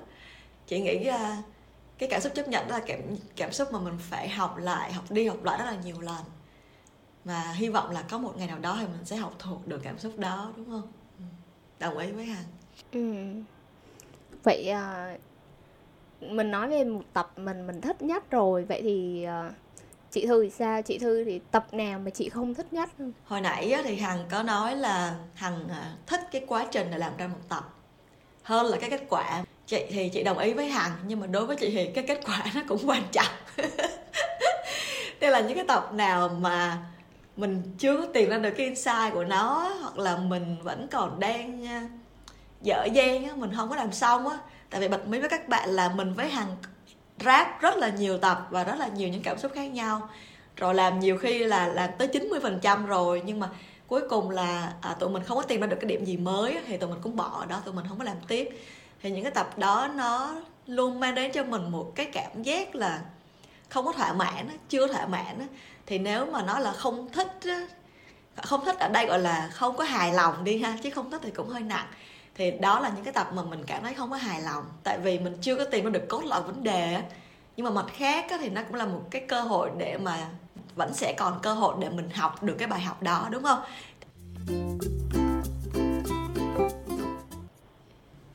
Chị 0.68 0.82
nghĩ 0.82 1.10
uh, 1.10 1.16
cái 1.98 2.10
cảm 2.10 2.22
xúc 2.22 2.32
chấp 2.36 2.48
nhận 2.48 2.68
đó 2.68 2.78
là 2.78 2.84
cảm 2.88 3.00
cảm 3.36 3.52
xúc 3.52 3.74
mà 3.74 3.80
mình 3.80 3.98
phải 4.00 4.30
học 4.30 4.58
lại 4.58 4.94
học 4.94 5.06
đi 5.10 5.28
học 5.28 5.44
lại 5.44 5.58
rất 5.58 5.66
là 5.66 5.76
nhiều 5.84 6.02
lần. 6.02 6.24
Và 7.24 7.54
hy 7.56 7.70
vọng 7.70 7.92
là 7.92 8.02
có 8.02 8.18
một 8.18 8.34
ngày 8.38 8.48
nào 8.48 8.60
đó 8.60 8.78
thì 8.80 8.88
mình 8.88 9.06
sẽ 9.06 9.16
học 9.16 9.34
thuộc 9.40 9.68
được 9.68 9.82
cảm 9.84 10.00
xúc 10.00 10.20
đó 10.20 10.54
đúng 10.58 10.66
không? 10.66 10.92
Ừ. 11.20 11.24
đồng 11.80 11.98
ý 11.98 12.12
với 12.12 12.26
hằng. 12.26 12.46
Ừ. 12.92 13.26
vậy 14.44 14.70
à, 14.70 15.18
mình 16.32 16.52
nói 16.52 16.70
về 16.70 16.84
một 16.84 17.02
tập 17.14 17.32
mình 17.36 17.68
mình 17.68 17.82
thích 17.82 18.02
nhất 18.02 18.32
rồi. 18.32 18.66
Vậy 18.66 18.82
thì 18.82 19.26
uh, 19.48 19.54
chị 20.12 20.26
thư 20.26 20.44
thì 20.44 20.50
sao? 20.50 20.82
Chị 20.82 20.98
thư 20.98 21.24
thì 21.24 21.40
tập 21.52 21.68
nào 21.72 22.00
mà 22.00 22.10
chị 22.10 22.30
không 22.30 22.54
thích 22.54 22.74
nhất? 22.74 22.90
Hồi 23.26 23.42
nãy 23.42 23.76
thì 23.84 23.96
hằng 23.96 24.20
có 24.30 24.44
nói 24.44 24.76
là 24.76 25.16
hằng 25.34 25.68
ờ, 25.70 25.84
thích 26.08 26.22
cái 26.32 26.46
quá 26.48 26.66
trình 26.72 26.88
để 26.92 26.98
làm 26.98 27.18
ra 27.18 27.28
một 27.28 27.40
tập 27.50 27.74
hơn 28.44 28.66
là 28.66 28.78
cái 28.78 28.90
kết 28.90 29.04
quả. 29.10 29.44
Chị 29.68 29.86
thì 29.90 30.10
chị 30.10 30.24
đồng 30.24 30.38
ý 30.38 30.54
với 30.54 30.70
hằng 30.70 30.92
nhưng 31.08 31.20
mà 31.20 31.28
đối 31.28 31.46
với 31.46 31.56
chị 31.56 31.72
thì 31.72 31.88
cái 31.96 32.04
kết 32.08 32.20
quả 32.26 32.44
nó 32.56 32.62
cũng 32.68 32.90
quan 32.90 33.04
trọng. 33.12 33.34
Đây 35.20 35.32
là 35.32 35.40
những 35.40 35.56
cái 35.56 35.66
tập 35.68 35.94
nào 35.94 36.30
mà 36.30 36.78
mình 37.38 37.62
chưa 37.78 37.98
có 37.98 38.06
tìm 38.14 38.30
ra 38.30 38.38
được 38.38 38.54
cái 38.58 38.66
insight 38.66 39.14
của 39.14 39.24
nó 39.24 39.74
hoặc 39.82 39.98
là 39.98 40.18
mình 40.18 40.58
vẫn 40.64 40.88
còn 40.92 41.20
đang 41.20 41.66
ờ, 41.68 41.80
dở 42.62 42.86
dang 42.94 43.26
á 43.26 43.36
mình 43.36 43.52
không 43.56 43.70
có 43.70 43.76
làm 43.76 43.92
xong 43.92 44.28
á 44.28 44.38
tại 44.74 44.82
vì 44.82 44.88
bật 44.88 45.08
mí 45.08 45.20
với 45.20 45.30
các 45.30 45.48
bạn 45.48 45.70
là 45.70 45.90
mình 45.90 46.14
với 46.14 46.30
hằng 46.30 46.56
rap 47.20 47.62
rất 47.62 47.78
là 47.78 47.90
nhiều 47.90 48.18
tập 48.18 48.48
và 48.50 48.64
rất 48.64 48.76
là 48.80 48.88
nhiều 48.88 49.10
những 49.10 49.24
cảm 49.24 49.38
xúc 49.38 49.52
khác 49.56 49.72
nhau. 49.72 50.10
Rồi 50.58 50.76
làm 50.76 51.00
nhiều 51.00 51.18
khi 51.18 51.40
là 51.40 51.68
làm 51.68 51.90
tới 51.98 52.08
90 52.08 52.40
phần 52.44 52.60
trăm 52.62 52.86
rồi 52.86 53.22
nhưng 53.26 53.40
mà 53.40 53.50
cuối 53.88 54.02
cùng 54.10 54.30
là 54.30 54.74
à, 54.82 54.94
tụi 55.00 55.10
mình 55.10 55.24
không 55.24 55.38
có 55.38 55.44
tìm 55.44 55.62
ra 55.62 55.68
được 55.68 55.78
cái 55.82 55.88
điểm 55.88 56.06
gì 56.06 56.18
mới 56.18 56.60
thì 56.68 56.78
tụi 56.78 56.90
mình 56.90 57.00
cũng 57.02 57.16
bỏ 57.16 57.46
đó 57.50 57.62
tụi 57.66 57.74
mình 57.74 57.86
không 57.90 57.98
có 57.98 58.04
làm 58.04 58.18
tiếp. 58.28 58.50
Thì 59.02 59.12
những 59.12 59.24
cái 59.24 59.32
tập 59.32 59.58
đó 59.58 59.90
nó 59.96 60.36
luôn 60.68 61.00
mang 61.00 61.16
đến 61.16 61.32
cho 61.32 61.44
mình 61.44 61.72
một 61.72 61.92
cái 61.96 62.06
cảm 62.06 62.44
giác 62.44 62.76
là 62.76 63.02
không 63.70 63.86
có 63.86 63.92
thỏa 63.92 64.14
mãn 64.14 64.50
chưa 64.70 64.88
thỏa 64.88 65.06
mãn 65.06 65.48
thì 65.86 66.00
nếu 66.00 66.26
mà 66.26 66.42
nó 66.42 66.60
là 66.60 66.72
không 66.72 67.10
thích 67.12 67.40
không 68.44 68.66
thích 68.66 68.80
ở 68.80 68.90
đây 68.90 69.06
gọi 69.06 69.20
là 69.20 69.50
không 69.52 69.78
có 69.78 69.84
hài 69.84 70.14
lòng 70.14 70.44
đi 70.44 70.58
ha 70.58 70.78
chứ 70.84 70.90
không 70.90 71.12
thích 71.12 71.22
thì 71.24 71.32
cũng 71.32 71.50
hơi 71.50 71.62
nặng 71.62 71.88
thì 72.36 72.52
đó 72.52 72.80
là 72.80 72.92
những 72.96 73.04
cái 73.04 73.14
tập 73.14 73.30
mà 73.34 73.44
mình 73.44 73.64
cảm 73.68 73.84
thấy 73.84 73.94
không 73.94 74.10
có 74.10 74.16
hài 74.16 74.42
lòng. 74.42 74.64
Tại 74.84 75.00
vì 75.00 75.20
mình 75.20 75.38
chưa 75.42 75.56
có 75.56 75.66
tìm 75.66 75.84
ra 75.84 75.90
được 75.90 76.04
cốt 76.10 76.22
lõi 76.26 76.42
vấn 76.42 76.64
đề 76.64 77.02
nhưng 77.58 77.66
mà 77.66 77.72
mặt 77.72 77.86
khác 77.94 78.26
thì 78.40 78.50
nó 78.50 78.62
cũng 78.64 78.76
là 78.76 78.86
một 78.86 79.02
cái 79.12 79.26
cơ 79.28 79.42
hội 79.42 79.70
để 79.78 79.98
mà 79.98 80.28
vẫn 80.76 80.94
sẽ 80.94 81.14
còn 81.18 81.40
cơ 81.42 81.54
hội 81.54 81.76
để 81.80 81.90
mình 81.90 82.10
học 82.10 82.44
được 82.44 82.56
cái 82.60 82.68
bài 82.68 82.82
học 82.82 83.04
đó 83.04 83.28
đúng 83.32 83.44
không? 83.44 83.60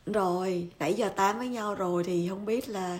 Rồi 0.07 0.71
nãy 0.78 0.95
giờ 0.95 1.09
tám 1.09 1.38
với 1.38 1.49
nhau 1.49 1.75
rồi 1.75 2.05
thì 2.05 2.28
không 2.28 2.47
biết 2.47 2.69
là 2.69 2.99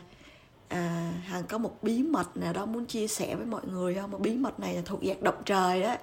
à, 0.69 1.13
hằng 1.25 1.43
có 1.49 1.59
một 1.59 1.79
bí 1.83 2.03
mật 2.03 2.37
nào 2.37 2.53
đó 2.53 2.67
muốn 2.67 2.87
chia 2.87 3.07
sẻ 3.07 3.35
với 3.35 3.47
mọi 3.47 3.63
người 3.67 3.95
không? 3.95 4.11
Một 4.11 4.21
bí 4.21 4.35
mật 4.35 4.61
này 4.61 4.75
là 4.75 4.83
thuộc 4.85 5.01
dạng 5.03 5.25
độc 5.25 5.43
trời 5.45 5.83
đó. 5.83 5.97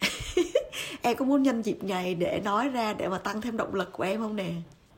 em 1.02 1.16
có 1.16 1.24
muốn 1.24 1.42
nhân 1.42 1.62
dịp 1.62 1.84
này 1.84 2.14
để 2.14 2.40
nói 2.44 2.68
ra 2.68 2.92
để 2.92 3.08
mà 3.08 3.18
tăng 3.18 3.40
thêm 3.40 3.56
động 3.56 3.74
lực 3.74 3.92
của 3.92 4.02
em 4.04 4.20
không 4.20 4.36
nè? 4.36 4.50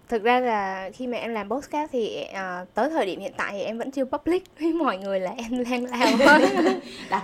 Thực 0.09 0.23
ra 0.23 0.41
là 0.41 0.91
khi 0.95 1.07
mà 1.07 1.19
em 1.19 1.35
làm 1.35 1.51
podcast 1.51 1.93
thì 1.93 2.25
uh, 2.31 2.75
tới 2.75 2.91
thời 2.91 3.07
điểm 3.07 3.21
hiện 3.21 3.33
tại 3.37 3.53
thì 3.53 3.63
em 3.63 3.79
vẫn 3.79 3.91
chưa 3.91 4.05
public 4.05 4.45
với 4.61 4.73
mọi 4.73 4.99
người 4.99 5.21
là 5.21 5.31
em 5.37 5.65
đang 5.71 5.85
làm 5.85 6.19
hết. 6.19 6.41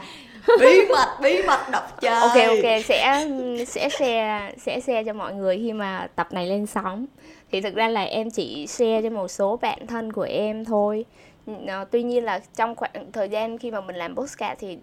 Bí 0.60 0.86
mật 0.88 1.18
bí 1.22 1.42
mật 1.42 1.60
đọc 1.72 2.00
chơi. 2.00 2.20
Ok 2.20 2.34
ok 2.48 2.84
sẽ 2.84 3.26
sẽ 3.66 3.88
share 3.88 4.52
sẽ 4.58 4.80
share 4.80 5.04
cho 5.04 5.12
mọi 5.12 5.34
người 5.34 5.58
khi 5.58 5.72
mà 5.72 6.08
tập 6.16 6.32
này 6.32 6.46
lên 6.46 6.66
sóng. 6.66 7.06
Thì 7.52 7.60
thực 7.60 7.74
ra 7.74 7.88
là 7.88 8.02
em 8.02 8.30
chỉ 8.30 8.66
share 8.66 9.02
cho 9.02 9.10
một 9.10 9.28
số 9.28 9.56
bạn 9.56 9.86
thân 9.86 10.12
của 10.12 10.26
em 10.30 10.64
thôi. 10.64 11.04
Uh, 11.50 11.56
tuy 11.90 12.02
nhiên 12.02 12.24
là 12.24 12.40
trong 12.56 12.74
khoảng 12.74 13.12
thời 13.12 13.28
gian 13.28 13.58
khi 13.58 13.70
mà 13.70 13.80
mình 13.80 13.96
làm 13.96 14.16
podcast 14.16 14.58
thì 14.60 14.78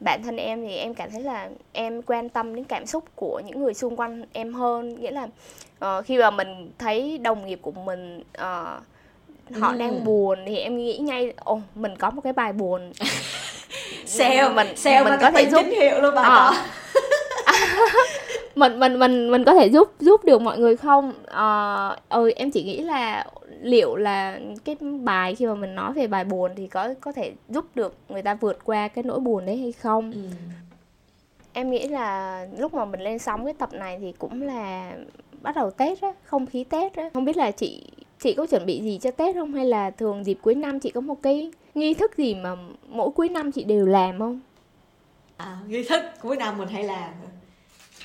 bản 0.00 0.22
thân 0.22 0.36
em 0.36 0.66
thì 0.66 0.76
em 0.76 0.94
cảm 0.94 1.10
thấy 1.10 1.22
là 1.22 1.48
em 1.72 2.02
quan 2.02 2.28
tâm 2.28 2.54
đến 2.54 2.64
cảm 2.64 2.86
xúc 2.86 3.04
của 3.14 3.42
những 3.46 3.62
người 3.62 3.74
xung 3.74 3.96
quanh 3.96 4.24
em 4.32 4.54
hơn 4.54 5.00
nghĩa 5.00 5.10
là 5.10 5.28
uh, 5.84 6.04
khi 6.04 6.18
mà 6.18 6.30
mình 6.30 6.70
thấy 6.78 7.18
đồng 7.18 7.46
nghiệp 7.46 7.58
của 7.62 7.72
mình 7.72 8.20
uh, 8.20 8.82
họ 9.60 9.68
ừ. 9.68 9.76
đang 9.78 10.04
buồn 10.04 10.38
thì 10.46 10.56
em 10.56 10.78
nghĩ 10.78 10.98
ngay 10.98 11.32
ồ 11.36 11.60
mình 11.74 11.96
có 11.96 12.10
một 12.10 12.20
cái 12.24 12.32
bài 12.32 12.52
buồn 12.52 12.92
sale 14.06 14.48
mình 14.48 14.76
sale 14.76 15.04
mình 15.04 15.18
có 15.20 15.30
thể 15.30 15.50
giúp 15.50 15.66
hiệu 15.66 16.00
luôn 16.00 16.14
bà 16.14 16.22
à. 16.22 16.52
mình 18.58 18.78
mình 18.80 18.98
mình 18.98 19.30
mình 19.30 19.44
có 19.44 19.54
thể 19.54 19.66
giúp 19.66 19.92
giúp 20.00 20.24
được 20.24 20.42
mọi 20.42 20.58
người 20.58 20.76
không? 20.76 21.12
Ờ 21.26 21.96
uh, 21.96 22.08
ừ 22.08 22.30
em 22.36 22.50
chỉ 22.50 22.62
nghĩ 22.62 22.80
là 22.80 23.26
liệu 23.62 23.96
là 23.96 24.40
cái 24.64 24.76
bài 25.02 25.34
khi 25.34 25.46
mà 25.46 25.54
mình 25.54 25.74
nói 25.74 25.92
về 25.92 26.06
bài 26.06 26.24
buồn 26.24 26.52
thì 26.56 26.66
có 26.66 26.94
có 27.00 27.12
thể 27.12 27.32
giúp 27.48 27.64
được 27.74 27.94
người 28.08 28.22
ta 28.22 28.34
vượt 28.34 28.58
qua 28.64 28.88
cái 28.88 29.04
nỗi 29.04 29.20
buồn 29.20 29.46
đấy 29.46 29.56
hay 29.56 29.72
không? 29.72 30.12
Ừ. 30.12 30.20
em 31.52 31.70
nghĩ 31.70 31.88
là 31.88 32.46
lúc 32.58 32.74
mà 32.74 32.84
mình 32.84 33.00
lên 33.00 33.18
sóng 33.18 33.44
cái 33.44 33.54
tập 33.54 33.72
này 33.72 33.98
thì 34.00 34.12
cũng 34.18 34.42
là 34.42 34.92
bắt 35.42 35.56
đầu 35.56 35.70
tết 35.70 36.00
á 36.00 36.12
không 36.24 36.46
khí 36.46 36.64
tết 36.64 36.96
á. 36.96 37.10
Không 37.14 37.24
biết 37.24 37.36
là 37.36 37.50
chị 37.50 37.82
chị 38.18 38.34
có 38.34 38.46
chuẩn 38.46 38.66
bị 38.66 38.80
gì 38.80 38.98
cho 39.02 39.10
tết 39.10 39.34
không? 39.34 39.54
Hay 39.54 39.64
là 39.64 39.90
thường 39.90 40.24
dịp 40.24 40.38
cuối 40.42 40.54
năm 40.54 40.80
chị 40.80 40.90
có 40.90 41.00
một 41.00 41.22
cái 41.22 41.50
nghi 41.74 41.94
thức 41.94 42.16
gì 42.16 42.34
mà 42.34 42.56
mỗi 42.88 43.10
cuối 43.10 43.28
năm 43.28 43.52
chị 43.52 43.64
đều 43.64 43.86
làm 43.86 44.18
không? 44.18 44.40
À, 45.36 45.58
nghi 45.68 45.84
thức 45.84 46.02
cuối 46.22 46.36
năm 46.36 46.58
mình 46.58 46.68
hay 46.68 46.84
làm 46.84 47.10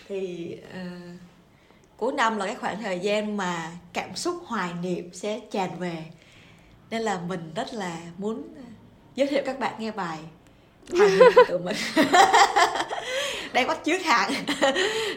thì 0.07 0.57
uh, 0.69 1.19
cuối 1.97 2.13
năm 2.13 2.37
là 2.37 2.45
cái 2.45 2.55
khoảng 2.55 2.81
thời 2.81 2.99
gian 2.99 3.37
mà 3.37 3.71
cảm 3.93 4.15
xúc 4.15 4.35
hoài 4.45 4.69
niệm 4.81 5.09
sẽ 5.13 5.39
tràn 5.51 5.79
về. 5.79 6.05
Nên 6.89 7.01
là 7.01 7.19
mình 7.27 7.51
rất 7.55 7.73
là 7.73 7.97
muốn 8.17 8.43
ờ, 8.55 8.61
giới 9.15 9.27
thiệu 9.27 9.43
các 9.45 9.59
bạn 9.59 9.73
nghe 9.79 9.91
bài 9.91 10.19
hàng 10.99 11.19
của 11.35 11.43
tụi 11.47 11.59
mình. 11.59 11.75
Đang 13.53 13.67
bắt 13.67 13.83
trước 13.83 14.01
hạn. 14.05 14.33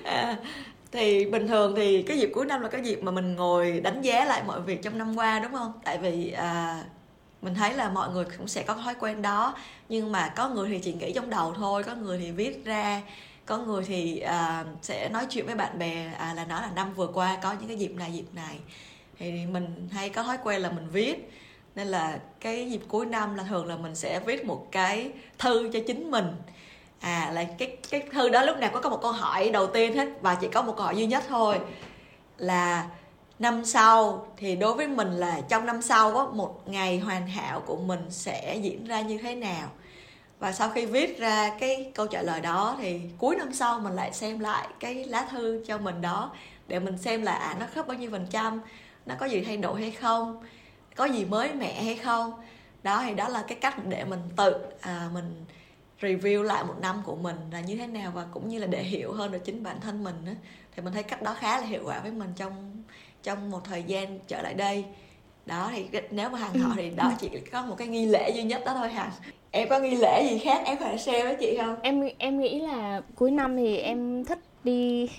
À, 0.05 0.37
thì 0.93 1.25
bình 1.25 1.49
thường 1.49 1.75
thì 1.77 2.03
cái 2.03 2.19
dịp 2.19 2.31
cuối 2.35 2.47
năm 2.47 2.61
là 2.61 2.69
cái 2.69 2.81
dịp 2.81 3.03
mà 3.03 3.13
mình 3.13 3.37
ngồi 3.37 3.81
đánh 3.81 4.03
giá 4.03 4.25
lại 4.25 4.43
mọi 4.47 4.61
việc 4.61 4.83
trong 4.83 4.99
năm 4.99 5.17
qua 5.17 5.39
đúng 5.39 5.53
không? 5.53 5.73
Tại 5.85 5.99
vì 5.99 6.31
à, 6.31 6.83
mình 7.43 7.55
thấy 7.55 7.75
là 7.75 7.89
mọi 7.89 8.11
người 8.11 8.25
cũng 8.39 8.49
sẽ 8.49 8.63
có 8.63 8.75
thói 8.75 8.95
quen 9.01 9.23
đó. 9.23 9.55
Nhưng 9.89 10.13
mà 10.13 10.29
có 10.29 10.49
người 10.49 10.69
thì 10.69 10.79
chỉ 10.79 10.93
nghĩ 10.93 11.13
trong 11.13 11.31
đầu 11.31 11.55
thôi 11.57 11.83
có 11.83 11.95
người 11.95 12.19
thì 12.19 12.31
viết 12.31 12.65
ra 12.65 13.03
có 13.47 13.59
người 13.59 13.85
thì 13.85 14.19
à, 14.21 14.65
sẽ 14.83 15.09
nói 15.09 15.27
chuyện 15.31 15.47
với 15.47 15.55
bạn 15.55 15.79
bè 15.79 16.13
à, 16.19 16.35
là 16.35 16.45
nói 16.45 16.63
là 16.63 16.71
năm 16.75 16.95
vừa 16.95 17.07
qua 17.07 17.39
có 17.43 17.53
những 17.53 17.69
cái 17.69 17.77
dịp 17.77 17.93
này 17.97 18.13
dịp 18.13 18.27
này. 18.33 18.59
Thì 19.19 19.47
mình 19.47 19.89
hay 19.93 20.09
có 20.09 20.23
thói 20.23 20.39
quen 20.45 20.61
là 20.61 20.71
mình 20.71 20.89
viết. 20.93 21.31
Nên 21.75 21.87
là 21.87 22.19
cái 22.41 22.71
dịp 22.71 22.81
cuối 22.89 23.07
năm 23.07 23.35
là 23.35 23.43
thường 23.43 23.67
là 23.67 23.77
mình 23.77 23.95
sẽ 23.95 24.21
viết 24.21 24.45
một 24.45 24.69
cái 24.73 25.11
thư 25.39 25.71
cho 25.73 25.79
chính 25.87 26.11
mình. 26.11 26.27
À 27.01 27.31
là 27.35 27.45
cái 27.59 27.77
cái 27.91 28.03
thư 28.13 28.29
đó 28.29 28.43
lúc 28.43 28.59
nào 28.59 28.71
có 28.73 28.81
có 28.81 28.91
một 28.91 28.99
câu 29.03 29.13
hỏi 29.13 29.51
đầu 29.51 29.67
tiên 29.67 29.97
hết 29.97 30.09
và 30.21 30.35
chỉ 30.35 30.49
có 30.49 30.63
một 30.63 30.75
câu 30.77 30.85
hỏi 30.85 30.97
duy 30.97 31.07
nhất 31.07 31.25
thôi. 31.29 31.61
Là 32.39 32.87
năm 33.39 33.65
sau 33.65 34.27
thì 34.37 34.57
đối 34.57 34.75
với 34.75 34.89
mình 34.89 35.13
là 35.13 35.41
trong 35.49 35.67
năm 35.67 35.83
sau 35.83 36.19
á 36.19 36.25
một 36.33 36.69
ngày 36.69 36.99
hoàn 36.99 37.27
hảo 37.27 37.61
của 37.61 37.77
mình 37.77 38.01
sẽ 38.11 38.57
diễn 38.63 38.85
ra 38.85 39.01
như 39.01 39.19
thế 39.19 39.35
nào? 39.35 39.69
Và 40.39 40.53
sau 40.53 40.71
khi 40.71 40.87
viết 40.87 41.19
ra 41.19 41.57
cái 41.61 41.93
câu 41.95 42.07
trả 42.07 42.23
lời 42.23 42.41
đó 42.41 42.77
thì 42.81 43.01
cuối 43.19 43.37
năm 43.37 43.53
sau 43.53 43.81
mình 43.81 43.93
lại 43.93 44.13
xem 44.13 44.39
lại 44.39 44.69
cái 44.81 45.05
lá 45.05 45.27
thư 45.31 45.65
cho 45.67 45.79
mình 45.79 46.01
đó 46.01 46.33
để 46.69 46.79
mình 46.79 46.99
xem 46.99 47.23
là 47.23 47.33
à 47.33 47.57
nó 47.61 47.67
khớp 47.75 47.87
bao 47.87 47.97
nhiêu 47.97 48.11
phần 48.11 48.27
trăm 48.31 48.61
nó 49.07 49.15
có 49.19 49.27
gì 49.27 49.41
thay 49.41 49.57
đổi 49.57 49.81
hay 49.81 49.91
không 49.91 50.45
có 50.97 51.05
gì 51.05 51.25
mới 51.25 51.53
mẻ 51.55 51.83
hay 51.83 51.97
không 51.97 52.33
đó 52.83 53.03
thì 53.07 53.15
đó 53.15 53.29
là 53.29 53.45
cái 53.49 53.59
cách 53.61 53.85
để 53.89 54.05
mình 54.05 54.21
tự 54.37 54.55
à, 54.81 55.09
mình 55.13 55.45
review 56.01 56.43
lại 56.43 56.65
một 56.65 56.75
năm 56.81 57.03
của 57.05 57.17
mình 57.17 57.37
là 57.53 57.61
như 57.61 57.77
thế 57.77 57.87
nào 57.87 58.13
và 58.15 58.27
cũng 58.33 58.49
như 58.49 58.59
là 58.59 58.67
để 58.67 58.83
hiểu 58.83 59.13
hơn 59.13 59.33
được 59.33 59.45
chính 59.45 59.63
bản 59.63 59.81
thân 59.81 60.05
mình 60.05 60.25
đó. 60.25 60.33
thì 60.77 60.83
mình 60.83 60.93
thấy 60.93 61.03
cách 61.03 61.23
đó 61.23 61.37
khá 61.39 61.61
là 61.61 61.67
hiệu 61.67 61.83
quả 61.85 62.01
với 62.01 62.11
mình 62.11 62.33
trong 62.37 62.83
trong 63.23 63.51
một 63.51 63.65
thời 63.65 63.83
gian 63.83 64.19
trở 64.27 64.43
lại 64.43 64.55
đây 64.55 64.85
đó 65.47 65.71
thì 65.75 65.87
nếu 66.11 66.31
mà 66.31 66.39
hàng 66.39 66.59
họ 66.59 66.75
thì 66.77 66.91
đó 66.91 67.13
chỉ 67.21 67.29
có 67.53 67.63
một 67.63 67.75
cái 67.79 67.89
nghi 67.89 68.07
lễ 68.07 68.31
duy 68.31 68.43
nhất 68.43 68.63
đó 68.67 68.75
thôi 68.75 68.89
hằng. 68.89 69.11
Em 69.51 69.69
có 69.69 69.79
nghi 69.79 69.97
lễ 69.97 70.29
gì 70.31 70.39
khác 70.39 70.63
em 70.65 70.77
phải 70.79 70.99
share 70.99 71.23
với 71.25 71.37
chị 71.41 71.59
không? 71.61 71.77
Em 71.83 72.09
em 72.19 72.41
nghĩ 72.41 72.61
là 72.61 73.03
cuối 73.15 73.31
năm 73.31 73.57
thì 73.57 73.77
em 73.77 74.25
thích 74.25 74.39
đi 74.65 75.11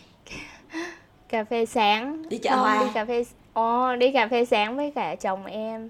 cà 1.30 1.44
phê 1.44 1.66
sáng. 1.66 2.30
Đi 2.30 2.38
chợ 2.38 2.50
Không, 2.50 2.60
hoa 2.60 2.84
đi 2.84 2.90
cà 2.94 3.06
phê 3.06 3.24
oh, 3.60 4.00
đi 4.00 4.12
cà 4.12 4.28
phê 4.28 4.46
sáng 4.46 4.78
với 4.78 4.92
cả 4.92 5.16
chồng 5.16 5.46
em. 5.46 5.90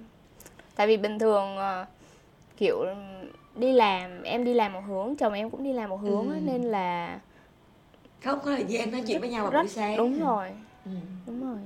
Tại 0.76 0.88
vì 0.88 0.98
bình 0.98 1.20
thường 1.20 1.58
uh, 1.58 1.88
kiểu 2.58 2.86
đi 3.56 3.72
làm 3.72 4.24
em 4.24 4.44
đi 4.44 4.54
làm 4.54 4.74
một 4.74 4.82
hướng 4.88 5.16
chồng 5.16 5.34
em 5.34 5.50
cũng 5.50 5.64
đi 5.64 5.74
làm 5.74 5.90
một 5.90 6.02
hướng 6.02 6.30
ừ. 6.30 6.40
nên 6.44 6.62
là 6.62 7.20
không 8.24 8.40
có 8.40 8.52
thời 8.56 8.66
gian 8.68 8.92
nói 8.92 9.04
chuyện 9.08 9.20
với 9.20 9.30
nhau 9.30 9.44
vào 9.44 9.62
buổi 9.62 9.70
sáng. 9.70 9.98
đúng 9.98 10.20
rồi. 10.20 10.48
Ừ. 10.86 10.92
đúng 11.26 11.42
rồi 11.42 11.58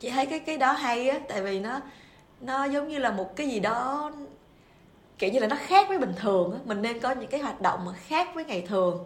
chị 0.00 0.10
thấy 0.10 0.26
cái 0.26 0.38
cái 0.38 0.56
đó 0.56 0.72
hay 0.72 1.08
á 1.08 1.18
tại 1.28 1.42
vì 1.42 1.60
nó 1.60 1.80
nó 2.40 2.64
giống 2.64 2.88
như 2.88 2.98
là 2.98 3.10
một 3.10 3.36
cái 3.36 3.48
gì 3.48 3.60
đó 3.60 4.10
kiểu 5.18 5.32
như 5.32 5.38
là 5.38 5.46
nó 5.46 5.56
khác 5.60 5.88
với 5.88 5.98
bình 5.98 6.12
thường 6.16 6.52
á. 6.52 6.58
Mình 6.64 6.82
nên 6.82 7.00
có 7.00 7.10
những 7.10 7.30
cái 7.30 7.40
hoạt 7.40 7.60
động 7.60 7.84
mà 7.84 7.92
khác 7.92 8.28
với 8.34 8.44
ngày 8.44 8.62
thường 8.62 9.04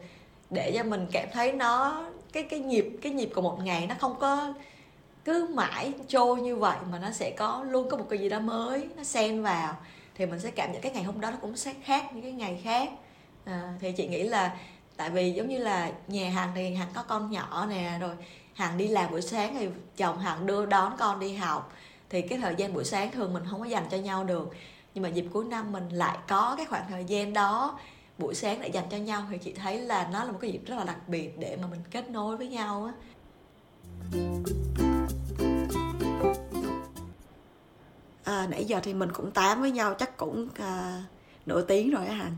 để 0.51 0.73
cho 0.77 0.85
mình 0.85 1.07
cảm 1.13 1.29
thấy 1.33 1.53
nó 1.53 2.05
cái 2.33 2.43
cái 2.43 2.61
nhịp 2.61 2.87
cái 3.03 3.13
nhịp 3.13 3.31
của 3.35 3.43
một 3.43 3.59
ngày 3.65 3.87
nó 3.87 3.95
không 3.99 4.17
có 4.21 4.55
cứ 5.25 5.49
mãi 5.55 5.93
trôi 6.09 6.41
như 6.41 6.57
vậy 6.57 6.77
mà 6.93 6.99
nó 6.99 7.11
sẽ 7.11 7.31
có 7.31 7.65
luôn 7.69 7.89
có 7.91 7.97
một 7.97 8.07
cái 8.11 8.19
gì 8.19 8.29
đó 8.29 8.39
mới 8.39 8.89
nó 8.97 9.05
xen 9.05 9.43
vào. 9.43 9.77
Thì 10.15 10.27
mình 10.27 10.41
sẽ 10.41 10.51
cảm 10.51 10.73
nhận 10.73 10.83
cái 10.83 10.93
ngày 10.93 11.03
hôm 11.03 11.21
đó 11.21 11.31
nó 11.31 11.37
cũng 11.41 11.57
sẽ 11.57 11.75
khác 11.85 12.05
những 12.15 12.23
cái 12.23 12.33
ngày 12.33 12.61
khác. 12.65 12.91
À, 13.45 13.75
thì 13.81 13.93
chị 13.93 14.09
nghĩ 14.09 14.23
là 14.23 14.57
tại 14.97 15.11
vì 15.11 15.33
giống 15.33 15.49
như 15.49 15.59
là 15.59 15.91
nhà 16.09 16.31
hàng 16.31 16.53
thì 16.55 16.75
hàng 16.75 16.89
có 16.95 17.03
con 17.03 17.31
nhỏ 17.31 17.67
nè 17.71 17.99
rồi 18.01 18.11
hằng 18.55 18.79
đi 18.79 18.89
làm 18.89 19.11
buổi 19.11 19.23
sáng 19.23 19.55
thì 19.55 19.69
chồng 19.97 20.19
hằng 20.19 20.47
đưa 20.47 20.67
đón 20.67 20.97
con 20.99 21.21
đi 21.21 21.35
học. 21.35 21.73
Thì 22.11 22.23
cái 22.23 22.39
thời 22.39 22.55
gian 22.59 22.75
buổi 22.75 22.85
sáng 22.85 23.11
thường 23.11 23.33
mình 23.33 23.43
không 23.51 23.61
có 23.61 23.67
dành 23.67 23.85
cho 23.91 23.97
nhau 23.97 24.25
được. 24.25 24.51
Nhưng 24.95 25.03
mà 25.03 25.09
dịp 25.09 25.27
cuối 25.33 25.45
năm 25.45 25.73
mình 25.73 25.89
lại 25.89 26.19
có 26.29 26.55
cái 26.57 26.67
khoảng 26.67 26.85
thời 26.89 27.05
gian 27.05 27.33
đó 27.33 27.79
buổi 28.19 28.35
sáng 28.35 28.61
lại 28.61 28.71
dành 28.71 28.85
cho 28.91 28.97
nhau. 28.97 29.23
Thì 29.31 29.39
chị 29.39 29.53
thấy 29.53 29.79
là 29.79 30.09
nó 30.13 30.25
là 30.25 30.33
một 30.33 30.39
cái 30.41 30.51
dịp 30.53 30.67
rất 30.67 30.77
là 30.77 30.85
đặc 30.85 31.09
biệt 31.09 31.39
để 31.39 31.57
mà 31.63 31.69
mình 31.71 31.81
kết 31.91 32.11
nối 32.11 32.37
với 32.37 32.49
nhau 32.49 32.85
á. 32.85 32.93
À, 38.25 38.47
nãy 38.51 38.65
giờ 38.65 38.81
thì 38.83 38.95
mình 38.95 39.13
cũng 39.13 39.31
tám 39.31 39.61
với 39.61 39.71
nhau 39.71 39.95
chắc 39.99 40.17
cũng 40.17 40.49
à, 40.59 41.03
nửa 41.47 41.63
tiếng 41.63 41.91
rồi 41.91 42.07
á 42.07 42.15
hằng. 42.15 42.37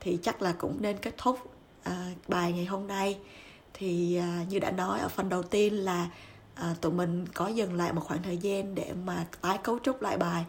Thì 0.00 0.18
chắc 0.22 0.42
là 0.42 0.52
cũng 0.52 0.76
nên 0.82 0.96
kết 0.96 1.14
thúc 1.18 1.38
à, 1.82 2.06
bài 2.28 2.52
ngày 2.52 2.64
hôm 2.64 2.86
nay 2.86 3.18
thì 3.78 4.16
à, 4.16 4.44
như 4.48 4.58
đã 4.58 4.70
nói 4.70 5.00
ở 5.00 5.08
phần 5.08 5.28
đầu 5.28 5.42
tiên 5.42 5.74
là 5.74 6.06
à, 6.54 6.74
tụi 6.80 6.92
mình 6.92 7.26
có 7.34 7.48
dừng 7.48 7.74
lại 7.74 7.92
một 7.92 8.00
khoảng 8.04 8.22
thời 8.22 8.36
gian 8.36 8.74
để 8.74 8.92
mà 9.04 9.24
tái 9.40 9.58
cấu 9.62 9.78
trúc 9.78 10.02
lại 10.02 10.16
bài. 10.16 10.44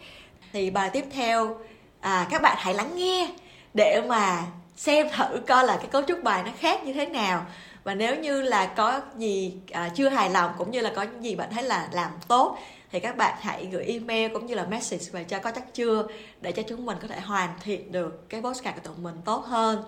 Thì 0.54 0.70
bài 0.70 0.90
tiếp 0.94 1.06
theo 1.12 1.58
à, 2.00 2.28
các 2.30 2.42
bạn 2.42 2.58
hãy 2.60 2.74
lắng 2.74 2.96
nghe 2.96 3.36
để 3.74 4.02
mà 4.08 4.46
xem 4.78 5.08
thử 5.18 5.40
coi 5.48 5.66
là 5.66 5.78
cái 5.78 5.88
cấu 5.88 6.02
trúc 6.02 6.24
bài 6.24 6.44
nó 6.44 6.52
khác 6.60 6.84
như 6.84 6.94
thế 6.94 7.06
nào. 7.06 7.46
Và 7.84 7.96
nếu 7.96 8.16
như 8.16 8.42
là 8.42 8.66
có 8.66 9.02
gì 9.18 9.54
à, 9.72 9.90
chưa 9.96 10.10
hài 10.10 10.30
lòng 10.30 10.52
cũng 10.58 10.72
như 10.72 10.82
là 10.82 10.94
có 10.96 11.02
những 11.02 11.24
gì 11.24 11.36
bạn 11.36 11.50
thấy 11.52 11.64
là 11.64 11.90
làm 11.92 12.12
tốt 12.28 12.58
thì 12.92 13.00
các 13.00 13.18
bạn 13.18 13.38
hãy 13.42 13.66
gửi 13.72 13.86
email 13.86 14.34
cũng 14.34 14.46
như 14.46 14.56
là 14.56 14.66
message 14.66 15.06
về 15.12 15.24
cho 15.24 15.40
có 15.40 15.52
chắc 15.52 15.74
chưa 15.74 16.08
để 16.42 16.52
cho 16.52 16.64
chúng 16.64 16.86
mình 16.86 16.98
có 17.02 17.08
thể 17.08 17.20
hoàn 17.20 17.50
thiện 17.64 17.92
được 17.92 18.30
cái 18.30 18.42
postcard 18.42 18.78
của 18.78 18.84
tụi 18.84 18.98
mình 18.98 19.16
tốt 19.26 19.46
hơn. 19.46 19.84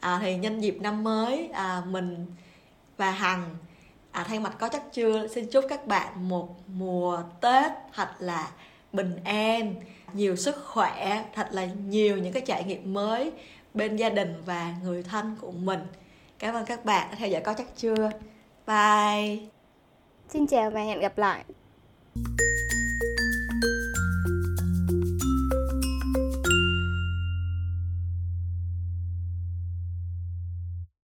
À, 0.00 0.18
thì 0.22 0.36
nhân 0.36 0.60
dịp 0.60 0.76
năm 0.80 1.04
mới 1.04 1.48
à, 1.52 1.82
mình 1.86 2.26
và 3.02 3.10
hằng 3.10 3.56
à, 4.10 4.24
thay 4.28 4.40
mặt 4.40 4.56
có 4.58 4.68
chắc 4.68 4.92
chưa 4.92 5.28
xin 5.28 5.46
chúc 5.50 5.64
các 5.68 5.86
bạn 5.86 6.28
một 6.28 6.48
mùa 6.66 7.22
tết 7.40 7.72
thật 7.94 8.08
là 8.18 8.50
bình 8.92 9.16
an 9.24 9.74
nhiều 10.12 10.36
sức 10.36 10.64
khỏe 10.64 11.24
thật 11.34 11.48
là 11.50 11.64
nhiều 11.86 12.18
những 12.18 12.32
cái 12.32 12.42
trải 12.46 12.64
nghiệm 12.64 12.92
mới 12.92 13.32
bên 13.74 13.96
gia 13.96 14.10
đình 14.10 14.42
và 14.46 14.74
người 14.82 15.02
thân 15.02 15.36
của 15.40 15.52
mình. 15.52 15.80
Cảm 16.38 16.54
ơn 16.54 16.64
các 16.66 16.84
bạn 16.84 17.08
đã 17.10 17.16
theo 17.18 17.28
dõi 17.28 17.40
có 17.40 17.54
chắc 17.54 17.66
chưa. 17.76 18.10
Bye. 18.66 19.38
Xin 20.28 20.46
chào 20.46 20.70
và 20.70 20.80
hẹn 20.80 21.00
gặp 21.00 21.18
lại. 21.18 21.44